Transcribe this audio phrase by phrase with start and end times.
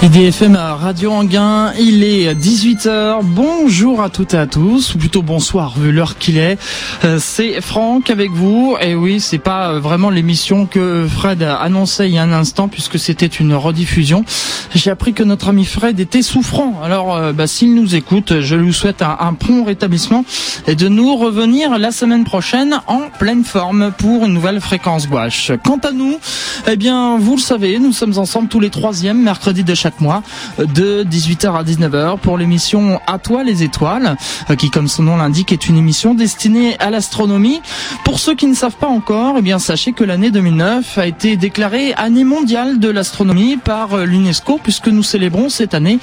[0.00, 3.18] IDFM Radio Anguin, il est 18h.
[3.24, 6.56] Bonjour à toutes et à tous, ou plutôt bonsoir vu l'heure qu'il est.
[7.04, 8.76] Euh, c'est Franck avec vous.
[8.80, 12.32] Et oui, c'est pas euh, vraiment l'émission que Fred a annoncé il y a un
[12.32, 14.24] instant puisque c'était une rediffusion.
[14.72, 16.80] J'ai appris que notre ami Fred était souffrant.
[16.80, 20.24] Alors, euh, bah, s'il nous écoute, je lui souhaite un, prompt rétablissement
[20.68, 25.50] et de nous revenir la semaine prochaine en pleine forme pour une nouvelle fréquence gouache.
[25.64, 26.20] Quant à nous,
[26.68, 30.22] eh bien, vous le savez, nous sommes ensemble tous les troisièmes mercredis de chaque mois
[30.58, 34.16] de 18h à 19h pour l'émission À toi les étoiles,
[34.50, 37.60] euh, qui comme son nom l'indique est une émission destinée à l'astronomie.
[38.04, 41.36] Pour ceux qui ne savent pas encore, eh bien sachez que l'année 2009 a été
[41.36, 45.98] déclarée année mondiale de l'astronomie par euh, l'UNESCO puisque nous célébrons cette année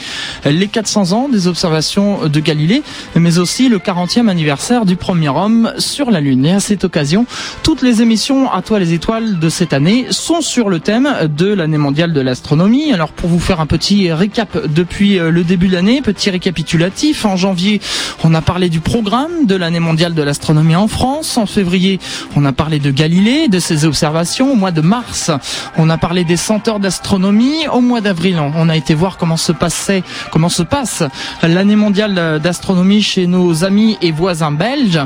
[0.45, 2.83] les 400 ans des observations de Galilée,
[3.15, 6.45] mais aussi le 40e anniversaire du premier homme sur la Lune.
[6.45, 7.25] Et à cette occasion,
[7.63, 11.47] toutes les émissions À toi les étoiles de cette année sont sur le thème de
[11.47, 12.93] l'année mondiale de l'astronomie.
[12.93, 17.25] Alors pour vous faire un petit récap depuis euh, le début de l'année, petit récapitulatif.
[17.25, 17.81] En janvier,
[18.23, 21.35] on a parlé du programme de l'année mondiale de l'astronomie en France.
[21.35, 21.99] En février,
[22.37, 24.53] on a parlé de Galilée, de ses observations.
[24.53, 25.29] Au mois de mars,
[25.75, 27.67] on a parlé des centres d'astronomie.
[27.67, 31.03] Au mois d'avril, on a été voir comment se passait, comment se passe
[31.43, 35.01] l'année mondiale d'astronomie chez nos amis et voisins belges.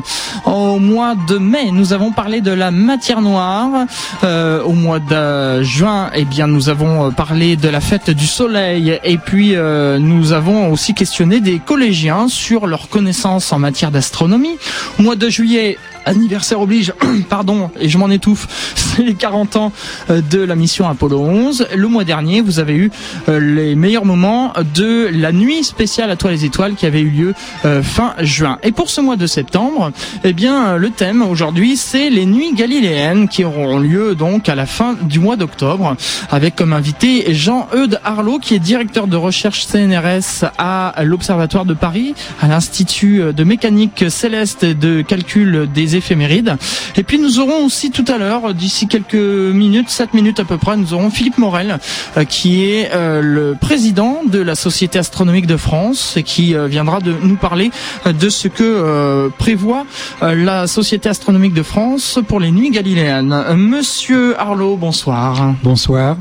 [0.46, 3.88] Au mois de mai, nous avons parlé de la matière noire.
[4.24, 8.59] Euh, au mois de juin, eh bien, nous avons parlé de la fête du soleil
[8.60, 14.58] et puis euh, nous avons aussi questionné des collégiens sur leurs connaissances en matière d'astronomie.
[15.00, 15.78] Au mois de juillet,
[16.10, 16.94] anniversaire oblige,
[17.30, 19.72] pardon, et je m'en étouffe, c'est les 40 ans
[20.10, 21.68] euh, de la mission Apollo 11.
[21.76, 22.92] Le mois dernier, vous avez eu
[23.30, 27.10] euh, les meilleurs moments de la nuit spéciale à toi les étoiles qui avait eu
[27.10, 27.34] lieu
[27.66, 28.58] euh, fin juin.
[28.64, 29.92] Et pour ce mois de septembre,
[30.24, 34.66] eh bien, le thème aujourd'hui, c'est les nuits galiléennes qui auront lieu donc à la
[34.66, 35.96] fin du mois d'octobre
[36.32, 42.16] avec comme invité Jean-Eudes Arlot qui est directeur de recherche CNRS à l'Observatoire de Paris,
[42.42, 46.56] à l'Institut de mécanique céleste et de calcul des éphémérides.
[46.98, 50.58] Et puis nous aurons aussi tout à l'heure, d'ici quelques minutes, 7 minutes à peu
[50.58, 51.80] près, nous aurons Philippe Morel,
[52.18, 56.66] euh, qui est euh, le président de la Société astronomique de France et qui euh,
[56.68, 57.72] viendra de nous parler
[58.06, 59.86] de ce que prévoit
[60.22, 63.36] la Société astronomique de France pour les nuits galiléennes.
[63.56, 65.54] Monsieur Arlot, bonsoir.
[65.64, 66.18] Bonsoir.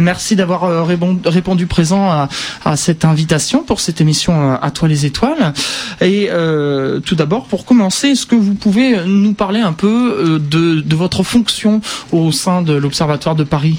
[0.00, 2.28] Merci d'avoir répon- répondu présent à,
[2.64, 5.52] à cette invitation pour cette émission À toi les étoiles.
[6.00, 9.86] Et euh, tout d'abord, pour commencer, est-ce que vous pouvez nous parler un peu
[10.18, 11.80] euh, de, de votre fonction
[12.12, 13.78] au sein de l'Observatoire de Paris?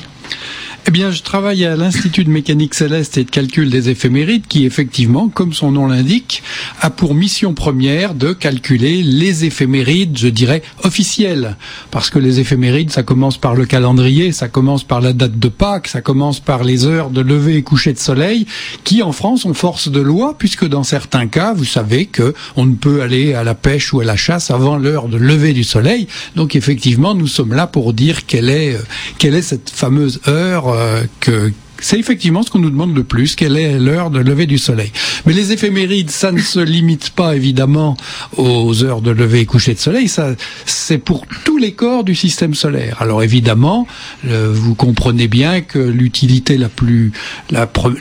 [0.90, 4.66] Eh bien, je travaille à l'Institut de mécanique céleste et de calcul des éphémérides qui,
[4.66, 6.44] effectivement, comme son nom l'indique,
[6.80, 11.58] a pour mission première de calculer les éphémérides, je dirais, officielles.
[11.92, 15.50] Parce que les éphémérides, ça commence par le calendrier, ça commence par la date de
[15.50, 18.46] Pâques, ça commence par les heures de lever et coucher de soleil,
[18.86, 22.66] qui, en France, ont force de loi, puisque dans certains cas, vous savez que on
[22.66, 25.66] ne peut aller à la pêche ou à la chasse avant l'heure de lever du
[25.66, 26.08] soleil.
[26.38, 28.82] Donc, effectivement, nous sommes là pour dire quelle est, euh,
[29.18, 30.77] quelle est cette fameuse heure euh,
[31.20, 34.58] que c'est effectivement ce qu'on nous demande le plus, quelle est l'heure de lever du
[34.58, 34.92] soleil.
[35.26, 37.98] Mais les éphémérides, ça ne se limite pas évidemment
[38.38, 40.36] aux heures de lever et coucher de soleil, ça
[40.66, 42.98] c'est pour tous les corps du système solaire.
[43.00, 43.88] Alors évidemment,
[44.28, 47.12] euh, vous comprenez bien que l'utilité la plus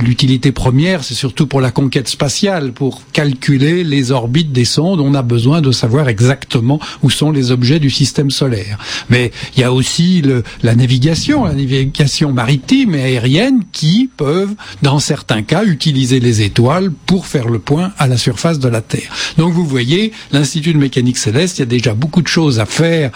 [0.01, 5.15] l'utilité première, c'est surtout pour la conquête spatiale, pour calculer les orbites des sondes, on
[5.15, 8.79] a besoin de savoir exactement où sont les objets du système solaire.
[9.11, 10.23] Mais il y a aussi
[10.63, 16.91] la navigation, la navigation maritime et aérienne qui peuvent, dans certains cas, utiliser les étoiles
[17.07, 19.11] pour faire le point à la surface de la Terre.
[19.39, 22.67] Donc vous voyez, l'Institut de mécanique céleste, il y a déjà beaucoup de choses à
[22.67, 23.11] faire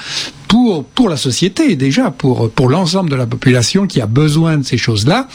[0.49, 4.65] pour, pour la société, déjà, pour, pour l'ensemble de la population qui a besoin de
[4.65, 5.29] ces choses-là.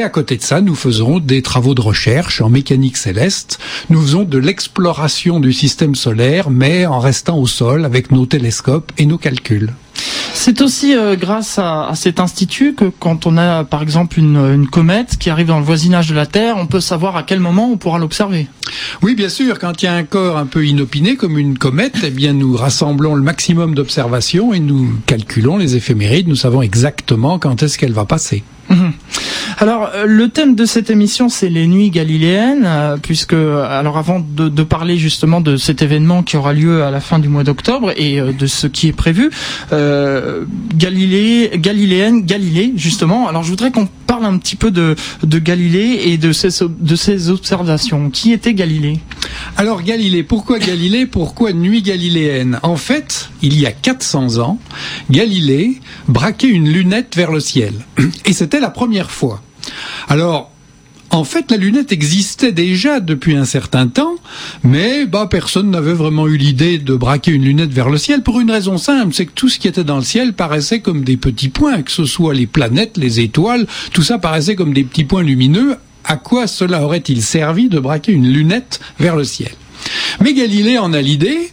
[0.00, 3.58] Et à côté de ça, nous faisons des travaux de recherche en mécanique céleste.
[3.90, 8.92] Nous faisons de l'exploration du système solaire, mais en restant au sol avec nos télescopes
[8.96, 9.74] et nos calculs.
[10.32, 14.38] C'est aussi euh, grâce à, à cet institut que quand on a par exemple une,
[14.38, 17.40] une comète qui arrive dans le voisinage de la Terre, on peut savoir à quel
[17.40, 18.48] moment on pourra l'observer.
[19.02, 21.98] Oui, bien sûr, quand il y a un corps un peu inopiné comme une comète,
[22.02, 27.38] eh bien nous rassemblons le maximum d'observations et nous calculons les éphémérides, nous savons exactement
[27.38, 28.42] quand est-ce qu'elle va passer.
[28.70, 28.92] Mhm.
[29.62, 34.18] Alors, euh, le thème de cette émission, c'est les nuits galiléennes, euh, puisque, alors avant
[34.18, 37.92] de, parler justement de cet événement qui aura lieu à la fin du mois d'octobre
[37.94, 39.28] et euh, de ce qui est prévu,
[39.74, 43.28] euh, Galilée, galiléenne, Galilée, justement.
[43.28, 46.96] Alors, je voudrais qu'on parle un petit peu de, de Galilée et de ses, de
[46.96, 48.08] ses observations.
[48.08, 48.98] Qui était Galilée?
[49.58, 51.04] Alors Galilée, pourquoi Galilée?
[51.04, 52.58] Pourquoi nuit galiléenne?
[52.62, 54.58] En fait, il y a 400 ans,
[55.10, 57.74] Galilée braquait une lunette vers le ciel.
[58.24, 59.42] Et c'était la première fois.
[60.08, 60.50] Alors,
[61.12, 64.14] En fait, la lunette existait déjà depuis un certain temps,
[64.62, 68.38] mais bah, personne n'avait vraiment eu l'idée de braquer une lunette vers le ciel pour
[68.38, 71.16] une raison simple, c'est que tout ce qui était dans le ciel paraissait comme des
[71.16, 75.02] petits points, que ce soit les planètes, les étoiles, tout ça paraissait comme des petits
[75.02, 75.74] points lumineux.
[76.04, 79.50] À quoi cela aurait-il servi de braquer une lunette vers le ciel?
[80.20, 81.50] Mais Galilée en a l'idée,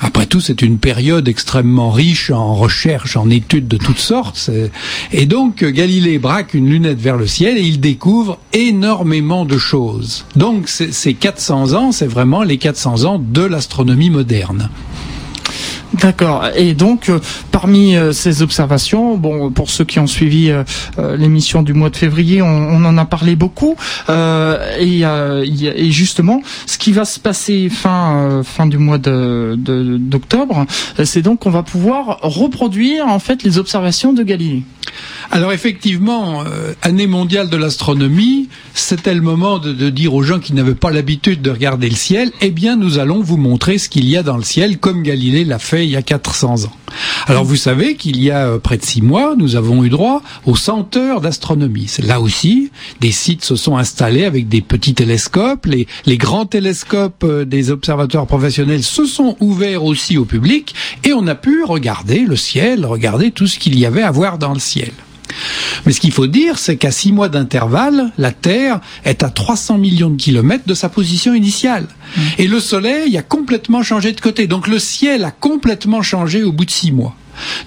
[0.00, 4.50] après tout, c'est une période extrêmement riche en recherches, en études de toutes sortes.
[5.12, 10.24] Et donc, Galilée braque une lunette vers le ciel et il découvre énormément de choses.
[10.36, 14.70] Donc, ces 400 ans, c'est vraiment les 400 ans de l'astronomie moderne.
[16.00, 16.46] D'accord.
[16.56, 20.64] Et donc, euh, parmi euh, ces observations, bon, pour ceux qui ont suivi euh,
[21.16, 23.76] l'émission du mois de février, on, en a parlé beaucoup.
[24.08, 25.04] Et,
[25.90, 30.66] justement, ce qui va se passer fin fin du mois de d'octobre,
[31.04, 34.62] c'est donc qu'on va pouvoir reproduire en fait les observations de Galilée.
[35.30, 36.44] Alors effectivement,
[36.82, 41.40] année mondiale de l'astronomie, c'était le moment de, dire aux gens qui n'avaient pas l'habitude
[41.40, 44.36] de regarder le ciel, eh bien nous allons vous montrer ce qu'il y a dans
[44.36, 46.72] le ciel, comme Galilée l'a fait il y a 400 ans.
[47.26, 50.22] Alors vous savez qu'il y a euh, près de six mois, nous avons eu droit
[50.44, 51.90] au 100 heures d'astronomie.
[52.02, 52.70] Là aussi,
[53.00, 55.66] des sites se sont installés avec des petits télescopes.
[55.66, 60.74] Les, les grands télescopes euh, des observateurs professionnels se sont ouverts aussi au public
[61.04, 64.38] et on a pu regarder le ciel, regarder tout ce qu'il y avait à voir
[64.38, 64.92] dans le ciel.
[65.86, 69.78] Mais ce qu'il faut dire, c'est qu'à six mois d'intervalle, la Terre est à 300
[69.78, 71.86] millions de kilomètres de sa position initiale.
[71.86, 72.20] Mmh.
[72.38, 74.46] Et le Soleil a complètement changé de côté.
[74.46, 77.16] Donc le ciel a complètement changé au bout de six mois.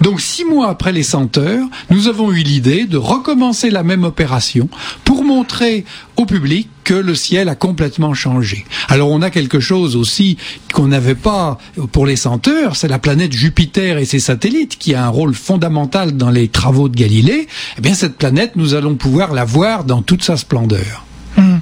[0.02, 4.04] Donc six mois après les 100 heures, nous avons eu l'idée de recommencer la même
[4.04, 4.70] opération
[5.04, 5.86] pour montrer
[6.18, 8.66] au public que le ciel a complètement changé.
[8.90, 10.38] Alors on a quelque chose aussi
[10.74, 11.58] qu'on n'avait pas
[11.92, 15.34] pour les 100 heures, c'est la planète Jupiter et ses satellites qui a un rôle
[15.34, 17.48] fondamental dans les travaux de Galilée.
[17.78, 21.06] Eh bien cette planète, nous allons pouvoir la voir dans toute sa splendeur.
[21.38, 21.55] Hum.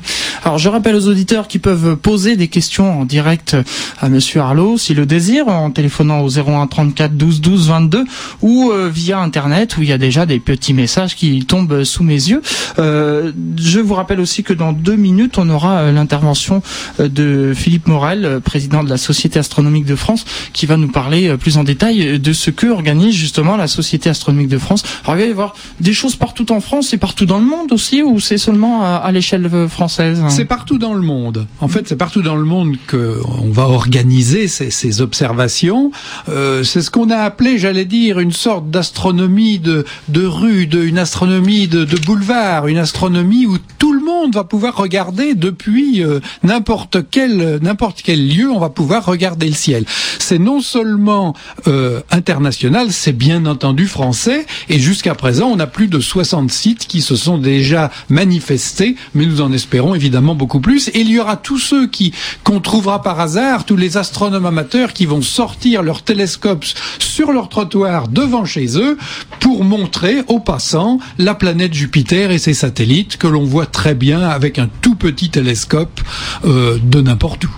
[0.44, 3.56] Alors je rappelle aux auditeurs qui peuvent poser des questions en direct
[4.02, 8.04] à Monsieur Arlot s'ils le désirent en téléphonant au 01 34 12 12 22
[8.42, 12.04] ou euh, via internet où il y a déjà des petits messages qui tombent sous
[12.04, 12.42] mes yeux.
[12.80, 16.62] Euh, je vous rappelle aussi que dans deux minutes on aura euh, l'intervention
[17.00, 21.58] de Philippe Morel, président de la Société astronomique de France, qui va nous parler plus
[21.58, 24.84] en détail de ce que organise justement la Société astronomique de France.
[25.06, 27.72] Alors il va y avoir des choses partout en France et partout dans le monde
[27.72, 29.93] aussi ou c'est seulement à l'échelle française?
[30.30, 31.48] C'est partout dans le monde.
[31.62, 35.92] En fait, c'est partout dans le monde qu'on va organiser ces, ces observations.
[36.30, 40.84] Euh, c'est ce qu'on a appelé, j'allais dire, une sorte d'astronomie de, de rue, de,
[40.84, 46.04] une astronomie de, de boulevard, une astronomie où tout le monde va pouvoir regarder depuis
[46.04, 49.86] euh, n'importe quel n'importe quel lieu, on va pouvoir regarder le ciel.
[50.20, 51.34] C'est non seulement
[51.68, 54.46] euh, international, c'est bien entendu français.
[54.70, 59.26] Et jusqu'à présent, on a plus de 60 sites qui se sont déjà manifestés, mais
[59.26, 60.88] nous en espérons évidemment beaucoup plus.
[60.90, 62.14] Et il y aura tous ceux qui
[62.44, 66.66] qu'on trouvera par hasard, tous les astronomes amateurs qui vont sortir leurs télescopes
[67.00, 68.98] sur leur trottoir devant chez eux
[69.40, 74.22] pour montrer aux passants la planète Jupiter et ses satellites que l'on voit très bien
[74.22, 76.02] avec un tout petit télescope
[76.46, 77.50] euh, de n'importe où.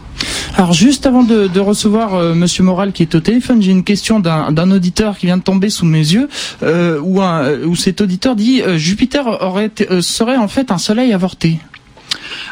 [0.57, 4.19] Alors juste avant de, recevoir euh, Monsieur Moral qui est au téléphone, j'ai une question
[4.19, 6.29] d'un auditeur qui vient de tomber sous mes yeux,
[6.63, 11.59] euh, où, cet auditeur dit Jupiter aurait serait en fait un soleil avorté.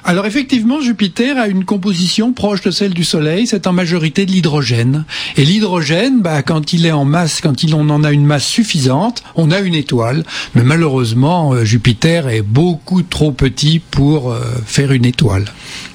[0.06, 4.32] Alors effectivement, Jupiter a une composition proche de celle du Soleil, c'est en majorité de
[4.32, 5.06] l'hydrogène.
[5.38, 8.46] Et l'hydrogène, bah, quand il est en masse, quand il, on en a une masse
[8.46, 10.26] suffisante, on a une étoile.
[10.56, 15.46] Mais malheureusement, euh, Jupiter est beaucoup trop petit pour euh, faire une étoile.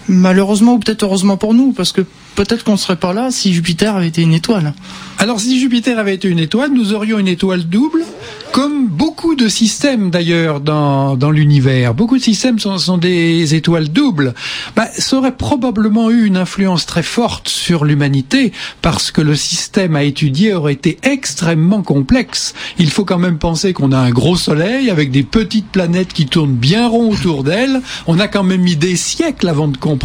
[0.09, 2.01] Malheureusement ou peut-être heureusement pour nous, parce que
[2.35, 4.73] peut-être qu'on ne serait pas là si Jupiter avait été une étoile.
[5.19, 8.05] Alors si Jupiter avait été une étoile, nous aurions une étoile double,
[8.53, 11.93] comme beaucoup de systèmes d'ailleurs dans, dans l'univers.
[11.93, 14.33] Beaucoup de systèmes sont, sont des étoiles doubles.
[14.75, 19.95] Bah, ça aurait probablement eu une influence très forte sur l'humanité, parce que le système
[19.95, 22.55] à étudier aurait été extrêmement complexe.
[22.79, 26.25] Il faut quand même penser qu'on a un gros soleil avec des petites planètes qui
[26.25, 27.83] tournent bien rond autour d'elle.
[28.07, 29.98] On a quand même mis des siècles avant de comprendre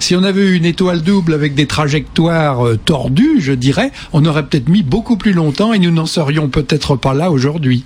[0.00, 4.24] si on avait eu une étoile double avec des trajectoires euh, tordues, je dirais, on
[4.24, 7.84] aurait peut-être mis beaucoup plus longtemps et nous n'en serions peut-être pas là aujourd'hui.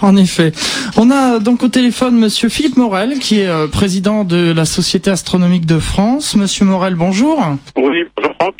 [0.00, 0.52] En effet.
[0.96, 5.10] On a donc au téléphone Monsieur Philippe Morel, qui est euh, président de la Société
[5.10, 6.36] astronomique de France.
[6.36, 7.38] Monsieur Morel, bonjour.
[7.76, 8.54] Oui, bonjour Franck.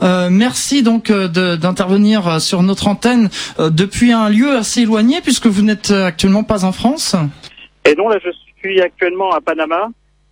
[0.00, 5.90] Euh, merci donc d'intervenir sur notre antenne depuis un lieu assez éloigné puisque vous n'êtes
[5.90, 7.16] actuellement pas en France.
[7.84, 8.30] Et non, là je
[8.60, 9.88] suis actuellement à Panama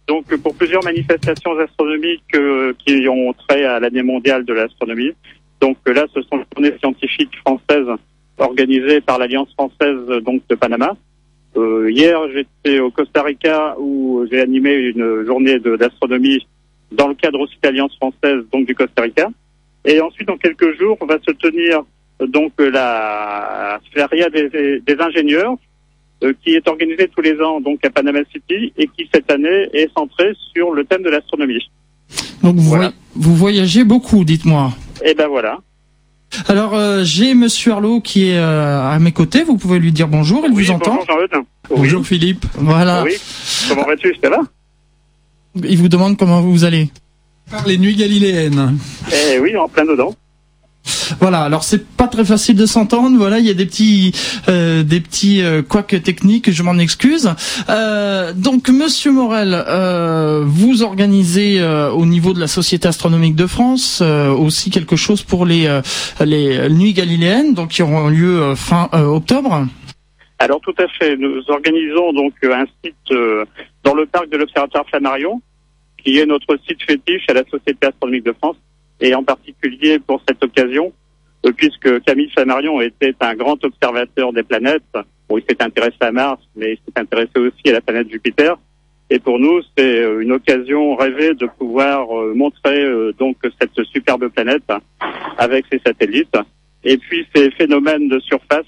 [0.07, 5.13] donc pour plusieurs manifestations astronomiques euh, qui ont trait à l'année mondiale de l'astronomie.
[5.61, 7.89] Donc là, ce sont les journées scientifiques françaises
[8.39, 10.97] organisées par l'Alliance française donc de Panama.
[11.57, 16.47] Euh, hier, j'étais au Costa Rica où j'ai animé une journée d'astronomie
[16.93, 19.29] dans le cadre aussi d'Alliance française, donc du Costa Rica.
[19.85, 21.83] Et ensuite, dans quelques jours, on va se tenir
[22.21, 25.57] donc la feria des, ingénieurs euh,
[26.43, 29.91] qui est organisée tous les ans donc à Panama City et qui cette année est
[29.97, 31.71] centrée sur le thème de l'astronomie.
[32.43, 32.77] Donc vous,
[33.15, 34.73] vous voyagez beaucoup, dites-moi.
[35.05, 35.59] Et eh ben voilà.
[36.49, 39.43] Alors euh, j'ai Monsieur Arlot qui est euh, à mes côtés.
[39.43, 40.45] Vous pouvez lui dire bonjour.
[40.47, 40.99] Il vous entend.
[41.09, 42.45] Bonjour, bonjour Philippe.
[42.55, 43.03] Voilà.
[43.05, 43.15] Oui.
[43.69, 44.41] Comment vas-tu Ça va?
[45.55, 46.91] Il vous demande comment vous allez.
[47.51, 48.77] Par les nuits galiléennes.
[49.13, 50.15] Eh oui, en plein dedans.
[51.21, 53.17] Voilà, alors c'est pas très facile de s'entendre.
[53.17, 54.13] Voilà, il y a des petits,
[54.49, 55.63] euh, des petits euh,
[56.03, 56.51] techniques.
[56.51, 57.31] Je m'en excuse.
[57.69, 63.47] Euh, donc, Monsieur Morel, euh, vous organisez euh, au niveau de la Société astronomique de
[63.47, 65.81] France aussi quelque chose pour les
[66.25, 69.67] les nuits galiléennes, donc qui auront lieu fin octobre?
[70.39, 71.17] Alors tout à fait.
[71.17, 72.95] Nous organisons donc un site
[73.85, 75.41] dans le parc de l'Observatoire Flammarion,
[76.03, 78.57] qui est notre site fétiche à la Société astronomique de France
[79.01, 80.93] et en particulier pour cette occasion,
[81.45, 84.83] euh, puisque Camille Flammarion était un grand observateur des planètes.
[85.29, 88.57] Bon, il s'est intéressé à Mars, mais il s'est intéressé aussi à la planète Jupiter.
[89.09, 92.85] Et pour nous, c'est euh, une occasion rêvée de pouvoir euh, montrer
[93.19, 94.71] donc cette superbe planète
[95.39, 96.37] avec ses satellites.
[96.85, 98.67] Et puis ces phénomènes de surface,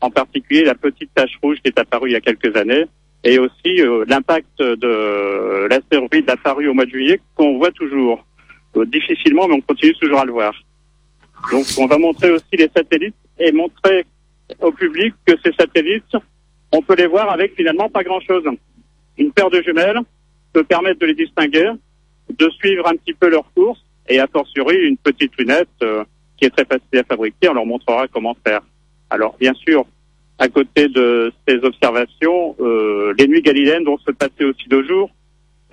[0.00, 2.84] en particulier la petite tache rouge qui est apparue il y a quelques années,
[3.24, 8.24] et aussi l'impact de l'astéroïde apparu au mois de juillet qu'on voit toujours.
[8.76, 10.54] Euh, difficilement, mais on continue toujours à le voir.
[11.50, 14.04] Donc on va montrer aussi les satellites et montrer
[14.60, 16.16] au public que ces satellites,
[16.72, 18.44] on peut les voir avec finalement pas grand-chose.
[19.18, 20.00] Une paire de jumelles
[20.52, 21.70] peut permettre de les distinguer,
[22.30, 26.04] de suivre un petit peu leur course et a fortiori une petite lunette euh,
[26.36, 27.48] qui est très facile à fabriquer.
[27.48, 28.60] On leur montrera comment faire.
[29.10, 29.86] Alors bien sûr,
[30.38, 35.10] à côté de ces observations, euh, les nuits galiléennes vont se passer aussi deux jours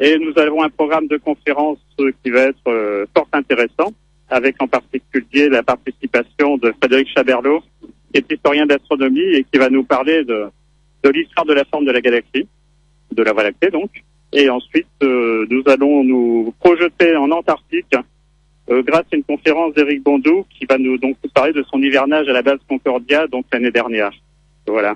[0.03, 3.93] et nous avons un programme de conférence qui va être euh, fort intéressant,
[4.29, 7.62] avec en particulier la participation de Frédéric Chaberlot,
[8.12, 10.48] qui est historien d'astronomie et qui va nous parler de,
[11.03, 12.45] de l'histoire de la forme de la galaxie,
[13.13, 13.91] de la Voie lactée donc.
[14.33, 17.95] Et ensuite, euh, nous allons nous projeter en Antarctique
[18.69, 22.27] euh, grâce à une conférence d'Éric Bondou qui va nous donc parler de son hivernage
[22.27, 24.12] à la base Concordia donc l'année dernière.
[24.67, 24.95] Voilà.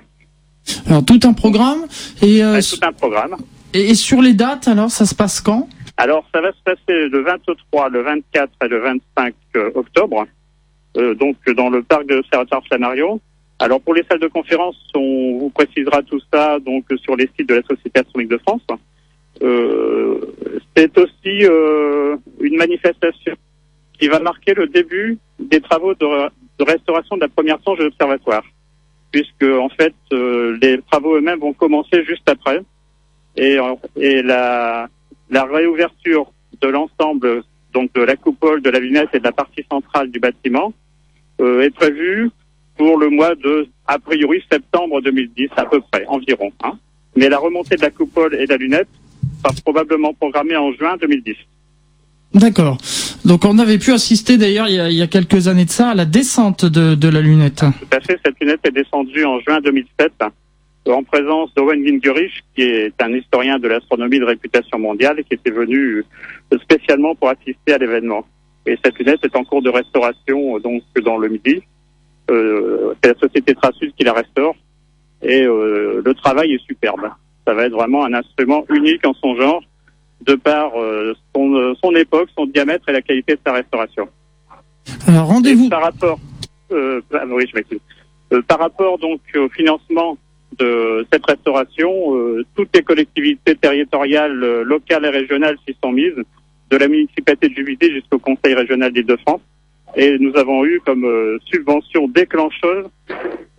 [0.86, 1.86] Alors tout un programme
[2.20, 3.36] et tout un programme.
[3.74, 5.68] Et, sur les dates, alors, ça se passe quand?
[5.96, 10.26] Alors, ça va se passer le 23, le 24 et le 25 euh, octobre,
[10.96, 13.20] euh, donc dans le parc de l'Observatoire Flammarion.
[13.58, 17.48] Alors, pour les salles de conférence, on vous précisera tout ça donc sur les sites
[17.48, 18.62] de la Société astronomique de France.
[19.42, 20.20] Euh,
[20.76, 21.44] c'est aussi
[22.40, 23.34] une manifestation
[23.98, 27.84] qui va marquer le début des travaux de, de restauration de la première songe de
[27.84, 28.44] l'observatoire,
[29.10, 32.62] puisque en fait les travaux eux-mêmes vont commencer juste après
[33.38, 33.58] et,
[33.96, 34.88] et la,
[35.30, 36.30] la réouverture
[36.60, 37.42] de l'ensemble
[37.72, 40.72] donc de la coupole, de la lunette et de la partie centrale du bâtiment
[41.40, 42.30] euh, est prévue
[42.76, 46.50] pour le mois de, a priori, septembre 2010 à peu près, environ.
[46.62, 46.78] Hein.
[47.16, 48.88] Mais la remontée de la coupole et de la lunette
[49.42, 51.34] sera probablement programmée en juin 2010.
[52.34, 52.78] D'accord.
[53.24, 55.94] Donc on avait pu assister d'ailleurs il, il, y a quelques années de ça à
[55.94, 57.60] la descente de, de la lunette.
[57.60, 60.12] Tout à fait, cette lunette est descendue en juin 2007
[60.86, 65.34] en présence d'Owen Gingerich, qui est un historien de l'astronomie de réputation mondiale et qui
[65.34, 66.04] était venu
[66.62, 68.24] spécialement pour assister à l'événement.
[68.66, 71.62] Et cette lunette est en cours de restauration donc dans le Midi.
[72.30, 74.54] Euh, c'est la société Trasus qui la restaure
[75.22, 77.10] et euh, le travail est superbe.
[77.46, 79.62] Ça va être vraiment un instrument unique en son genre
[80.26, 84.08] de par euh, son, son, époque, son diamètre et la qualité de sa restauration.
[85.06, 85.68] Alors rendez-vous.
[85.68, 86.18] Par rapport,
[86.72, 87.80] euh, ah, oui, je m'excuse.
[88.32, 90.18] Euh, par rapport donc au financement
[90.58, 96.22] de cette restauration, euh, toutes les collectivités territoriales, euh, locales et régionales s'y sont mises,
[96.70, 99.40] de la municipalité de Juvisy jusqu'au Conseil régional d'Île-de-France.
[99.96, 102.86] Et nous avons eu comme euh, subvention déclencheuse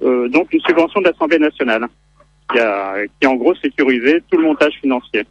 [0.01, 1.85] donc une subvention de l'Assemblée nationale
[2.49, 5.23] qui a, qui a en gros sécurisé tout le montage financier.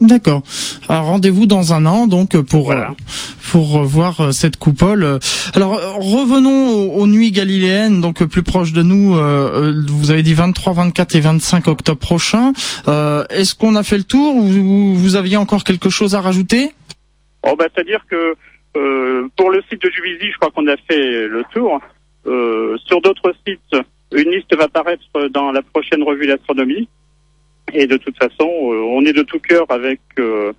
[0.00, 0.42] D'accord.
[0.88, 2.84] Rendez-vous dans un an donc pour euh,
[3.52, 5.20] pour voir euh, cette coupole.
[5.54, 9.16] Alors revenons aux, nuits galiléennes donc plus proches de nous.
[9.16, 12.52] Euh, vous avez dit 23, 24 et 25 octobre prochain.
[13.30, 16.72] Est-ce qu'on a fait le tour ou vous aviez encore quelque chose à rajouter?
[17.44, 18.34] Oh bah c'est-à-dire que
[19.36, 21.80] pour le site de Juvisy, je crois qu'on a fait le tour.
[22.84, 26.88] sur d'autres sites, une liste va apparaître dans la prochaine revue d'astronomie.
[27.74, 30.52] Et de toute façon, euh, on est de tout cœur avec euh,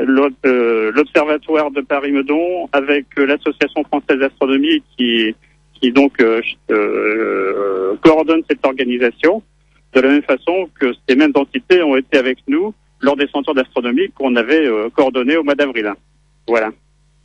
[0.00, 5.34] euh, l'Observatoire de Paris-Meudon, avec l'Association française d'astronomie qui,
[5.74, 6.16] qui donc
[8.02, 9.42] coordonne cette organisation.
[9.92, 13.54] de la même façon que ces mêmes entités ont été avec nous lors des centres
[13.54, 15.92] d'astronomie qu'on avait coordonnés au mois d'avril.
[16.48, 16.70] Voilà.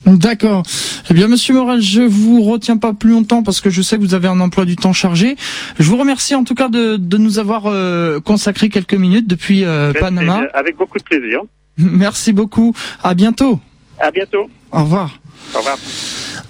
[0.06, 0.64] D'accord.
[1.10, 4.02] Eh bien, Monsieur Morel, je vous retiens pas plus longtemps parce que je sais que
[4.02, 5.36] vous avez un emploi du temps chargé.
[5.80, 9.66] Je vous remercie en tout cas de, de nous avoir euh, consacré quelques minutes depuis
[9.66, 10.44] euh, Panama.
[10.54, 11.42] Avec beaucoup de plaisir.
[11.78, 12.74] Merci beaucoup.
[13.04, 13.60] À bientôt.
[14.00, 14.50] À bientôt.
[14.72, 15.20] Au revoir.
[15.56, 15.78] Au revoir.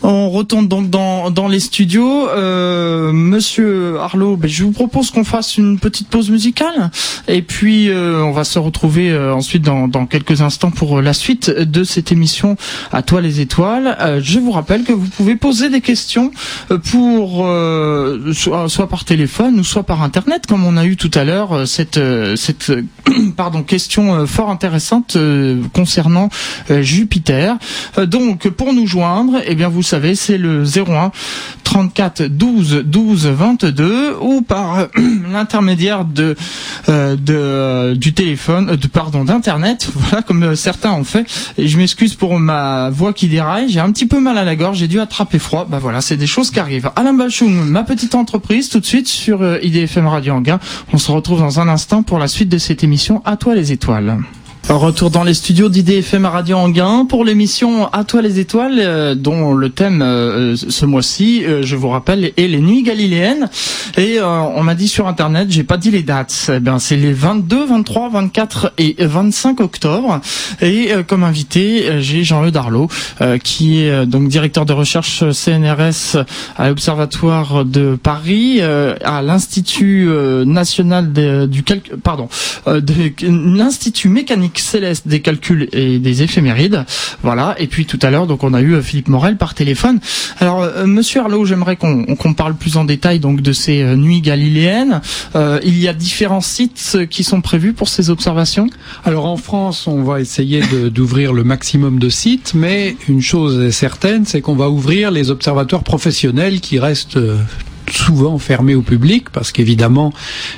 [0.03, 2.27] On retourne donc dans, dans les studios.
[2.29, 6.89] Euh, Monsieur Arlo, ben, je vous propose qu'on fasse une petite pause musicale
[7.27, 11.13] et puis euh, on va se retrouver euh, ensuite dans, dans quelques instants pour la
[11.13, 12.57] suite de cette émission
[12.91, 14.19] à toi les étoiles.
[14.23, 16.31] Je vous rappelle que vous pouvez poser des questions
[16.89, 17.45] pour
[18.33, 21.67] soit, soit, par téléphone ou soit par internet comme on a eu tout à l'heure
[21.67, 21.99] cette
[22.35, 22.71] cette
[23.37, 25.17] pardon question fort intéressante
[25.73, 26.29] concernant
[26.69, 27.57] Jupiter.
[28.05, 31.11] donc pour nous joindre, eh bien vous savez, c'est le 01
[31.65, 34.87] 34 12 12 22 ou par
[35.31, 36.35] l'intermédiaire de,
[36.87, 41.25] euh, euh, du téléphone, de pardon d'internet, voilà comme certains ont fait.
[41.57, 44.55] Et je m'excuse pour ma voix qui déraille, j'ai un petit peu mal à la
[44.55, 45.67] gorge, j'ai dû attraper froid.
[45.69, 46.89] Bah voilà, c'est des choses qui arrivent.
[46.95, 50.59] Alain Bachung, ma petite entreprise, tout de suite sur euh, IDFM Radio Anguin.
[50.93, 53.21] On se retrouve dans un instant pour la suite de cette émission.
[53.25, 54.17] À toi les étoiles.
[54.77, 59.15] Retour dans les studios d'IDFM à Radio Anguin pour l'émission À toi les étoiles, euh,
[59.15, 63.49] dont le thème euh, ce mois-ci, euh, je vous rappelle, est les nuits galiléennes.
[63.97, 66.49] Et on m'a dit sur internet, j'ai pas dit les dates.
[66.49, 70.21] Eh c'est les 22, 23, 24 et 25 octobre.
[70.61, 72.87] Et comme invité, j'ai Jean-Eudes Darlot,
[73.43, 76.23] qui est donc directeur de recherche CNRS
[76.57, 80.07] à l'Observatoire de Paris, à l'Institut
[80.45, 81.11] national
[81.49, 81.63] du
[82.01, 82.29] pardon,
[82.65, 82.93] de
[83.27, 86.85] l'Institut mécanique céleste des calculs et des éphémérides.
[87.23, 87.55] Voilà.
[87.59, 89.99] Et puis tout à l'heure, donc on a eu euh, Philippe Morel par téléphone.
[90.39, 94.21] Alors, euh, Monsieur Arlo, j'aimerais qu'on parle plus en détail donc de ces euh, nuits
[94.21, 95.01] galiléennes.
[95.63, 98.67] il y a différents sites qui sont prévus pour ces observations?
[99.05, 103.71] Alors en France, on va essayer d'ouvrir le maximum de sites, mais une chose est
[103.71, 107.19] certaine, c'est qu'on va ouvrir les observatoires professionnels qui restent
[107.91, 110.13] souvent fermé au public parce qu'évidemment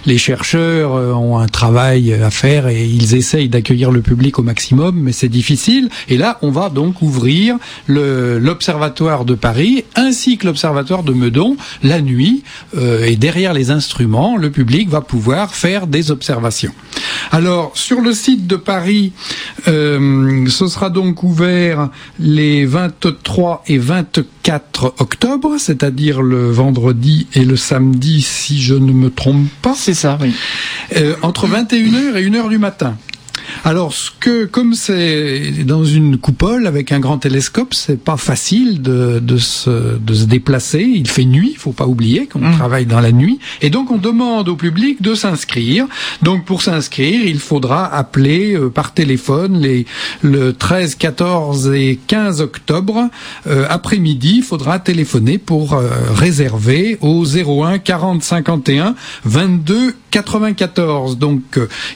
[0.05, 4.43] les chercheurs euh, ont un travail à faire et ils essayent d'accueillir le public au
[4.43, 5.89] maximum, mais c'est difficile.
[6.09, 12.01] Et là, on va donc ouvrir l'observatoire de Paris ainsi que l'observatoire de Meudon la
[12.01, 12.43] nuit
[12.77, 16.73] euh, et derrière les instruments, le public va pouvoir faire des observations.
[17.31, 19.13] Alors sur le site de Paris,
[19.67, 27.55] euh, ce sera donc ouvert les 23 et 24 octobre, c'est-à-dire le vendredi et le
[27.55, 29.73] samedi, si je ne me trompe pas.
[29.75, 30.33] C'est ça, oui.
[30.95, 32.97] Euh, entre 21h et 1h du matin.
[33.63, 38.81] Alors, ce que, comme c'est dans une coupole avec un grand télescope, c'est pas facile
[38.81, 40.81] de, de, se, de se déplacer.
[40.81, 42.57] Il fait nuit, il faut pas oublier qu'on mmh.
[42.57, 43.39] travaille dans la nuit.
[43.61, 45.87] Et donc, on demande au public de s'inscrire.
[46.21, 49.85] Donc, pour s'inscrire, il faudra appeler euh, par téléphone les,
[50.21, 53.09] le 13, 14 et 15 octobre.
[53.47, 61.17] Euh, après-midi, il faudra téléphoner pour euh, réserver au 01 40 51 22 94.
[61.17, 61.41] Donc,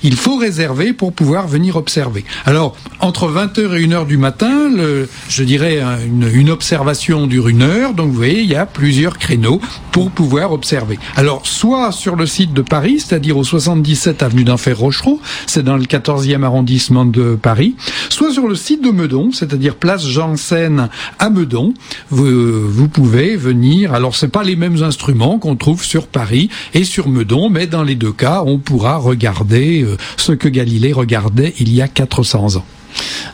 [0.02, 2.26] il faut réserver pour pouvoir venir observer.
[2.46, 7.62] Alors, entre 20h et 1h du matin, le, je dirais une, une, observation dure une
[7.62, 7.94] heure.
[7.94, 10.98] Donc, vous voyez, il y a plusieurs créneaux pour pouvoir observer.
[11.16, 15.78] Alors, soit sur le site de Paris, c'est-à-dire au 77 avenue d'Enfer Rochereau, c'est dans
[15.78, 17.76] le 14e arrondissement de Paris,
[18.10, 21.76] soit sur le site de Meudon, c'est-à-dire place Janssen à Meudon,
[22.10, 23.94] vous, vous pouvez venir.
[23.94, 27.84] Alors, c'est pas les mêmes instruments qu'on trouve sur Paris et sur Meudon, mais dans
[27.84, 32.58] les deux cas, on pourra regarder euh, ce que Galilée regardait il y a 400
[32.58, 32.66] ans.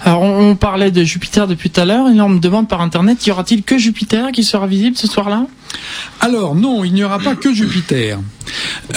[0.04, 2.82] Alors on, parlait de Jupiter depuis tout à l'heure, et là on me demande par
[2.82, 5.48] internet, y aura-t-il que Jupiter qui sera visible ce soir-là?
[6.20, 8.20] Alors non, il n'y aura pas que Jupiter.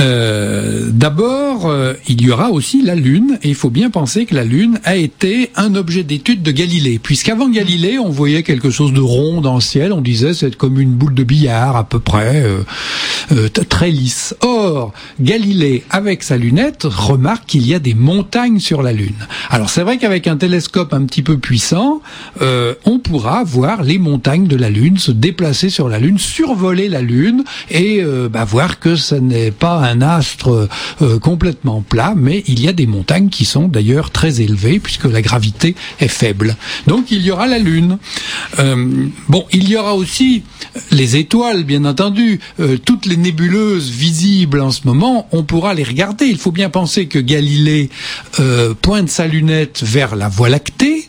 [0.00, 4.34] Euh, d'abord, euh, il y aura aussi la Lune, et il faut bien penser que
[4.34, 8.92] la Lune a été un objet d'étude de Galilée, puisqu'avant Galilée, on voyait quelque chose
[8.92, 12.00] de rond dans le ciel, on disait c'est comme une boule de billard à peu
[12.00, 12.62] près, euh,
[13.68, 14.34] très lisse.
[14.40, 19.26] Or, Galilée, avec sa lunette, remarque qu'il y a des montagnes sur la Lune.
[19.50, 22.00] Alors c'est vrai qu'avec un télescope un petit peu puissant,
[22.40, 27.02] on pourra voir les montagnes de la Lune se déplacer sur la Lune, survoler la
[27.02, 30.68] Lune, et bah, voir que ce n'est pas un astre
[31.02, 35.04] euh, complètement plat, mais il y a des montagnes qui sont d'ailleurs très élevées puisque
[35.04, 36.56] la gravité est faible.
[36.86, 37.98] Donc il y aura la Lune.
[38.58, 40.42] Euh, bon, il y aura aussi
[40.90, 42.40] les étoiles, bien entendu.
[42.60, 46.26] Euh, toutes les nébuleuses visibles en ce moment, on pourra les regarder.
[46.26, 47.90] Il faut bien penser que Galilée
[48.82, 51.08] pointe sa lunette vers la Voie lactée.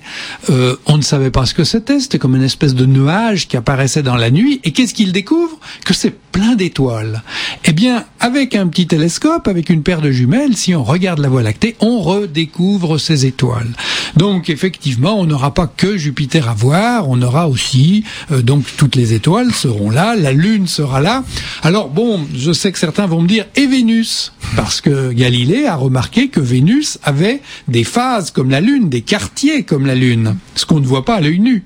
[0.50, 2.00] on ne savait pas ce que c'était.
[2.00, 4.60] C'était comme une espèce de nuage qui apparaissait dans la nuit.
[4.64, 5.60] Et qu'est-ce qu'il découvre?
[5.86, 7.24] Que c'est plein d'étoiles.
[7.66, 11.30] Eh bien, avec un petit télescope, avec une paire de jumelles, si on regarde la
[11.30, 13.72] Voie lactée, on redécouvre ces étoiles.
[14.18, 18.96] Donc, effectivement, on n'aura pas que Jupiter à voir, on aura aussi, euh, donc, toutes
[18.96, 21.24] les étoiles seront là, la Lune sera là.
[21.64, 24.32] Alors, bon, je sais que certains vont me dire, et Vénus?
[24.56, 29.64] Parce que Galilée a remarqué que Vénus avait des phases comme la Lune, des quartiers
[29.64, 31.66] comme la Lune, ce qu'on ne voit pas à l'œil nu.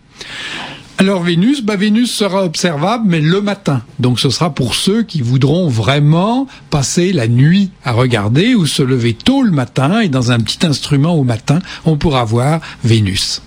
[1.01, 3.81] Alors Vénus, bah Vénus sera observable, mais le matin.
[3.97, 8.83] Donc ce sera pour ceux qui voudront vraiment passer la nuit à regarder ou se
[8.83, 13.41] lever tôt le matin et dans un petit instrument au matin, on pourra voir Vénus.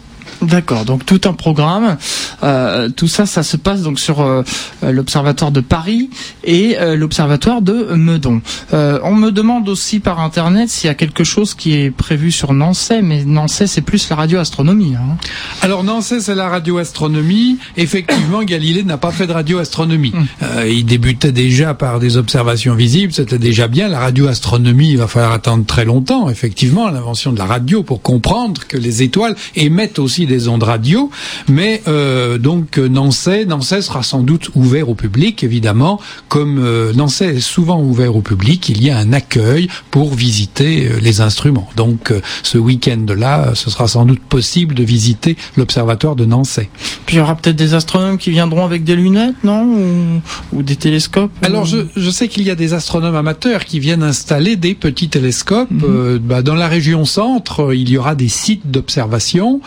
[0.46, 1.96] D'accord, donc tout un programme.
[2.42, 4.42] Euh, tout ça, ça se passe donc sur euh,
[4.82, 6.10] l'observatoire de Paris
[6.44, 8.40] et euh, l'observatoire de Meudon.
[8.72, 12.52] on me demande aussi par internet s'il y a quelque chose qui est prévu sur
[12.52, 14.94] Nancy, mais Nancy c'est plus la radioastronomie.
[14.96, 15.16] Hein.
[15.62, 17.58] Alors Nancy c'est la radioastronomie.
[17.76, 20.12] Effectivement, Galilée n'a pas fait de radioastronomie.
[20.14, 20.66] Hmm.
[20.66, 23.88] il débutait déjà par des observations visibles, c'était déjà bien.
[23.88, 28.66] La radioastronomie, il va falloir attendre très longtemps, effectivement, l'invention de la radio pour comprendre
[28.66, 31.10] que les étoiles émettent aussi des ondes radio,
[31.48, 37.24] mais euh, donc Nancy, Nancy sera sans doute ouvert au public, évidemment, comme euh, Nancy
[37.24, 41.68] est souvent ouvert au public, il y a un accueil pour visiter euh, les instruments.
[41.76, 46.62] Donc euh, ce week-end-là, ce sera sans doute possible de visiter l'observatoire de Nancy.
[47.06, 50.20] Puis il y aura peut-être des astronomes qui viendront avec des lunettes, non?
[50.52, 54.02] Ou, des télescopes Alors je, je, sais qu'il y a des astronomes amateurs qui viennent
[54.02, 55.70] installer des petits télescopes.
[55.70, 56.18] Mhm.
[56.18, 59.60] bah, dans la région centre, il y aura des sites d'observation.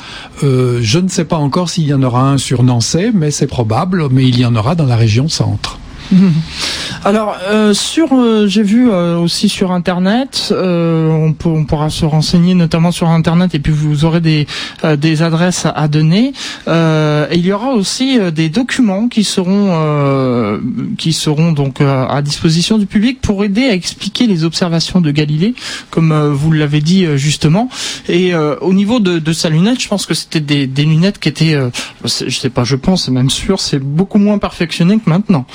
[0.82, 4.08] Je ne sais pas encore s'il y en aura un sur Nancy, mais c'est probable,
[4.10, 5.80] mais il y en aura dans la région centre.
[7.04, 12.54] Alors euh, sur, euh, j'ai vu euh, aussi sur internet, on, on, pourra se renseigner
[12.54, 14.48] notamment sur internet et puis vous aurez des
[14.98, 16.34] des adresses à, donner.
[16.68, 20.60] et il y aura aussi des documents qui seront
[20.98, 25.56] qui seront donc à disposition du public pour aider à expliquer les observations de Galilée,
[25.90, 27.70] comme vous l'avez dit justement.
[28.10, 31.30] Et au niveau de, de, sa lunette, je pense que c'était des, des lunettes qui
[31.30, 31.58] étaient,
[32.06, 35.46] je sais pas, je pense, c'est même sûr, c'est beaucoup moins perfectionné que maintenant.